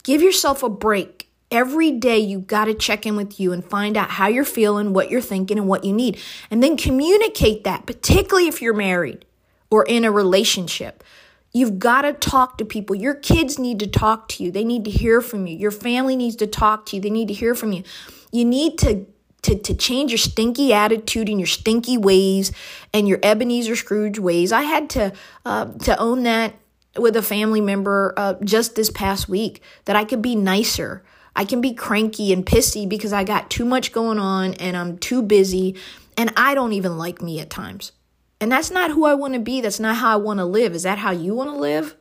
Give 0.05 0.23
yourself 0.23 0.63
a 0.63 0.71
break 0.71 1.22
Every 1.53 1.93
day 1.93 2.19
you 2.19 2.41
got 2.41 2.65
to 2.65 2.75
check 2.75 3.05
in 3.07 3.15
with 3.15 3.39
you 3.39 3.53
and 3.53 3.63
find 3.65 3.97
out 3.97 4.11
how 4.11 4.27
you're 4.27 4.45
feeling, 4.45 4.95
what 4.95 5.11
you're 5.11 5.21
thinking, 5.21 5.59
and 5.59 5.69
what 5.69 5.85
you 5.85 5.93
need. 5.93 6.19
And 6.51 6.63
then 6.63 6.79
communicate 6.79 7.63
that, 7.65 7.87
particularly 7.87 8.49
if 8.49 8.63
you're 8.63 8.75
married 8.75 9.27
or 9.71 9.85
in 9.85 10.05
a 10.05 10.11
relationship. 10.11 11.05
You've 11.53 11.79
got 11.79 12.03
to 12.03 12.15
talk 12.15 12.57
to 12.59 12.65
people. 12.65 12.97
Your 12.97 13.15
kids 13.15 13.59
need 13.59 13.79
to 13.81 13.87
talk 13.87 14.29
to 14.31 14.43
you. 14.43 14.51
They 14.51 14.65
need 14.65 14.87
to 14.87 14.91
hear 14.91 15.21
from 15.21 15.47
you. 15.47 15.57
Your 15.57 15.71
family 15.71 16.17
needs 16.17 16.37
to 16.37 16.47
talk 16.47 16.87
to 16.87 16.97
you. 16.97 17.03
They 17.03 17.11
need 17.11 17.29
to 17.29 17.35
hear 17.35 17.55
from 17.55 17.73
you. 17.73 17.85
You 18.33 18.45
need 18.45 18.79
to 18.79 19.07
to, 19.43 19.59
to 19.59 19.75
change 19.75 20.13
your 20.13 20.19
stinky 20.19 20.73
attitude 20.73 21.29
and 21.29 21.41
your 21.41 21.49
stinky 21.49 21.99
ways 21.99 22.53
and 22.95 23.09
your 23.09 23.19
Ebenezer 23.25 23.75
Scrooge 23.75 24.19
ways. 24.19 24.53
I 24.53 24.63
had 24.63 24.89
to 24.91 25.13
uh, 25.45 25.67
to 25.81 25.99
own 25.99 26.23
that 26.23 26.55
with 26.97 27.17
a 27.17 27.23
family 27.23 27.61
member 27.61 28.15
uh, 28.17 28.35
just 28.45 28.77
this 28.77 28.91
past 28.91 29.29
week 29.29 29.61
that 29.85 29.97
I 29.97 30.05
could 30.05 30.23
be 30.23 30.37
nicer. 30.37 31.03
I 31.35 31.45
can 31.45 31.61
be 31.61 31.73
cranky 31.73 32.33
and 32.33 32.45
pissy 32.45 32.89
because 32.89 33.13
I 33.13 33.25
got 33.25 33.51
too 33.51 33.65
much 33.65 33.93
going 33.93 34.19
on 34.19 34.55
and 34.55 34.77
I'm 34.77 34.99
too 34.99 35.23
busy 35.23 35.77
and 36.17 36.33
I 36.37 36.55
don't 36.55 36.75
even 36.75 36.99
like 36.99 37.23
me 37.23 37.41
at 37.41 37.51
times. 37.51 37.93
And 38.41 38.51
that's 38.51 38.71
not 38.71 38.91
who 38.91 39.05
I 39.05 39.15
want 39.15 39.35
to 39.35 39.41
be. 39.41 39.61
That's 39.61 39.81
not 39.81 39.97
how 39.97 40.13
I 40.13 40.17
want 40.17 40.39
to 40.39 40.45
live. 40.45 40.75
Is 40.75 40.83
that 40.83 40.99
how 40.99 41.13
you 41.13 41.35
want 41.35 41.51
to 41.51 41.57
live? 41.57 41.97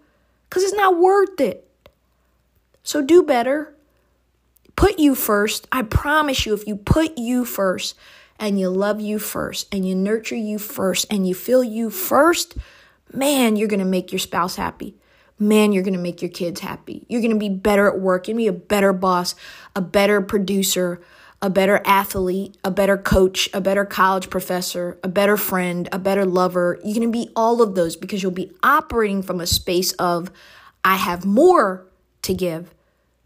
Because 0.50 0.64
it's 0.64 0.74
not 0.74 0.98
worth 0.98 1.40
it. 1.40 1.70
So 2.84 3.02
do 3.02 3.24
better. 3.24 3.76
Put 4.76 5.00
you 5.00 5.16
first. 5.16 5.68
I 5.72 5.84
promise 5.84 6.46
you, 6.46 6.54
if 6.54 6.66
you 6.68 6.76
put 6.76 7.18
you 7.18 7.46
first 7.46 7.96
and 8.40 8.60
you 8.60 8.70
love 8.70 9.00
you 9.00 9.20
first 9.20 9.74
and 9.74 9.88
you 9.88 9.96
nurture 9.96 10.36
you 10.36 10.58
first 10.58 11.06
and 11.12 11.28
you 11.28 11.36
feel 11.36 11.64
you 11.64 11.90
first, 11.90 12.58
man, 13.14 13.56
you're 13.56 13.68
going 13.68 13.80
to 13.80 13.86
make 13.86 14.12
your 14.12 14.20
spouse 14.20 14.56
happy. 14.56 14.96
Man, 15.42 15.74
you're 15.74 15.84
going 15.84 15.96
to 15.96 16.00
make 16.00 16.22
your 16.22 16.32
kids 16.32 16.62
happy. 16.62 17.06
You're 17.10 17.22
going 17.22 17.34
to 17.34 17.40
be 17.40 17.50
better 17.50 17.88
at 17.88 18.00
work. 18.00 18.28
You're 18.28 18.36
going 18.36 18.46
to 18.46 18.52
be 18.52 18.58
a 18.58 18.60
better 18.60 18.94
boss, 18.94 19.36
a 19.76 19.82
better 19.82 20.22
producer, 20.22 21.02
a 21.42 21.50
better 21.50 21.82
athlete, 21.84 22.56
a 22.64 22.70
better 22.70 22.98
coach, 22.98 23.50
a 23.54 23.60
better 23.60 23.84
college 23.84 24.30
professor, 24.30 25.00
a 25.04 25.08
better 25.08 25.36
friend, 25.36 25.90
a 25.92 25.98
better 25.98 26.26
lover. 26.26 26.80
You're 26.84 26.94
going 26.94 27.12
to 27.12 27.12
be 27.12 27.32
all 27.36 27.62
of 27.62 27.74
those 27.74 27.96
because 27.96 28.22
you'll 28.22 28.32
be 28.32 28.52
operating 28.62 29.24
from 29.24 29.42
a 29.42 29.48
space 29.48 29.92
of, 29.94 30.32
I 30.86 30.96
have 30.98 31.26
more 31.26 31.88
to 32.22 32.34
give 32.34 32.74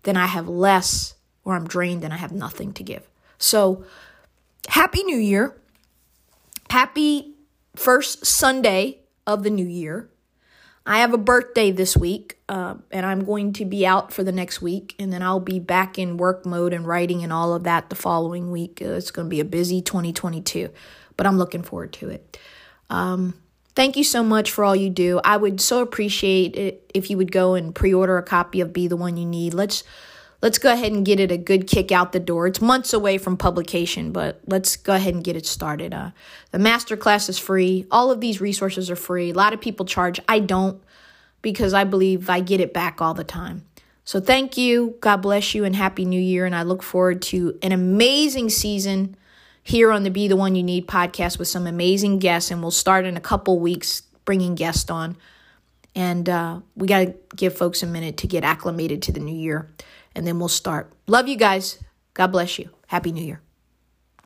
than 0.03 0.15
I 0.15 0.27
have 0.27 0.47
less, 0.47 1.15
or 1.43 1.55
I'm 1.55 1.67
drained 1.67 2.03
and 2.03 2.13
I 2.13 2.17
have 2.17 2.31
nothing 2.31 2.71
to 2.73 2.83
give. 2.83 3.07
So, 3.37 3.83
Happy 4.69 5.03
New 5.03 5.17
Year. 5.17 5.55
Happy 6.69 7.35
first 7.75 8.25
Sunday 8.25 8.99
of 9.27 9.43
the 9.43 9.49
new 9.49 9.65
year. 9.65 10.09
I 10.85 10.99
have 10.99 11.13
a 11.13 11.17
birthday 11.17 11.71
this 11.71 11.97
week, 11.97 12.37
uh, 12.47 12.75
and 12.91 13.05
I'm 13.05 13.25
going 13.25 13.53
to 13.53 13.65
be 13.65 13.87
out 13.87 14.13
for 14.13 14.23
the 14.23 14.31
next 14.31 14.61
week, 14.61 14.93
and 14.99 15.11
then 15.11 15.23
I'll 15.23 15.39
be 15.39 15.59
back 15.59 15.97
in 15.97 16.17
work 16.17 16.45
mode 16.45 16.73
and 16.73 16.85
writing 16.85 17.23
and 17.23 17.33
all 17.33 17.55
of 17.55 17.63
that 17.63 17.89
the 17.89 17.95
following 17.95 18.51
week. 18.51 18.81
Uh, 18.83 18.89
it's 18.89 19.09
going 19.09 19.25
to 19.25 19.29
be 19.29 19.39
a 19.39 19.45
busy 19.45 19.81
2022, 19.81 20.69
but 21.17 21.25
I'm 21.25 21.39
looking 21.39 21.63
forward 21.63 21.91
to 21.93 22.09
it. 22.09 22.37
Um, 22.91 23.33
thank 23.73 23.97
you 23.97 24.03
so 24.03 24.23
much 24.23 24.51
for 24.51 24.63
all 24.63 24.75
you 24.75 24.91
do. 24.91 25.19
I 25.23 25.37
would 25.37 25.59
so 25.59 25.81
appreciate 25.81 26.55
it 26.55 26.91
if 26.93 27.09
you 27.09 27.17
would 27.17 27.31
go 27.31 27.55
and 27.55 27.73
pre 27.73 27.91
order 27.91 28.19
a 28.19 28.23
copy 28.23 28.61
of 28.61 28.71
Be 28.71 28.87
the 28.87 28.97
One 28.97 29.17
You 29.17 29.25
Need. 29.25 29.55
Let's 29.55 29.83
let's 30.45 30.59
go 30.59 30.71
ahead 30.71 30.91
and 30.91 31.03
get 31.03 31.19
it 31.19 31.31
a 31.31 31.37
good 31.37 31.65
kick 31.65 31.91
out 31.91 32.11
the 32.11 32.19
door. 32.19 32.45
It's 32.45 32.61
months 32.61 32.93
away 32.93 33.17
from 33.17 33.35
publication, 33.35 34.11
but 34.11 34.41
let's 34.45 34.75
go 34.75 34.93
ahead 34.93 35.15
and 35.15 35.23
get 35.23 35.35
it 35.35 35.47
started. 35.47 35.91
Uh, 35.91 36.11
the 36.51 36.59
masterclass 36.59 37.27
is 37.29 37.39
free. 37.39 37.87
All 37.89 38.11
of 38.11 38.21
these 38.21 38.39
resources 38.39 38.91
are 38.91 38.95
free. 38.95 39.31
A 39.31 39.33
lot 39.33 39.53
of 39.53 39.59
people 39.59 39.87
charge. 39.87 40.19
I 40.27 40.37
don't 40.37 40.79
because 41.41 41.73
I 41.73 41.83
believe 41.83 42.29
I 42.29 42.41
get 42.41 42.61
it 42.61 42.75
back 42.75 43.01
all 43.01 43.15
the 43.15 43.23
time. 43.23 43.65
So 44.03 44.19
thank 44.19 44.55
you. 44.55 44.97
God 44.99 45.17
bless 45.17 45.55
you 45.55 45.63
and 45.63 45.75
happy 45.75 46.05
new 46.05 46.21
year. 46.21 46.45
And 46.45 46.55
I 46.55 46.61
look 46.61 46.83
forward 46.83 47.23
to 47.23 47.57
an 47.63 47.71
amazing 47.71 48.51
season 48.51 49.17
here 49.63 49.91
on 49.91 50.03
the 50.03 50.11
Be 50.11 50.27
the 50.27 50.35
One 50.35 50.53
You 50.53 50.61
Need 50.61 50.85
podcast 50.85 51.39
with 51.39 51.47
some 51.47 51.65
amazing 51.65 52.19
guests. 52.19 52.51
And 52.51 52.61
we'll 52.61 52.69
start 52.69 53.05
in 53.05 53.17
a 53.17 53.21
couple 53.21 53.59
weeks 53.59 54.03
bringing 54.25 54.53
guests 54.53 54.91
on. 54.91 55.17
And 55.95 56.29
uh, 56.29 56.59
we 56.75 56.85
got 56.85 56.99
to 56.99 57.15
give 57.35 57.57
folks 57.57 57.81
a 57.81 57.87
minute 57.87 58.17
to 58.17 58.27
get 58.27 58.43
acclimated 58.43 59.01
to 59.03 59.11
the 59.11 59.19
new 59.19 59.35
year 59.35 59.71
and 60.15 60.25
then 60.25 60.39
we'll 60.39 60.47
start. 60.47 60.91
Love 61.07 61.27
you 61.27 61.35
guys. 61.35 61.83
God 62.13 62.27
bless 62.27 62.57
you. 62.57 62.69
Happy 62.87 63.11
New 63.11 63.23
Year. 63.23 63.41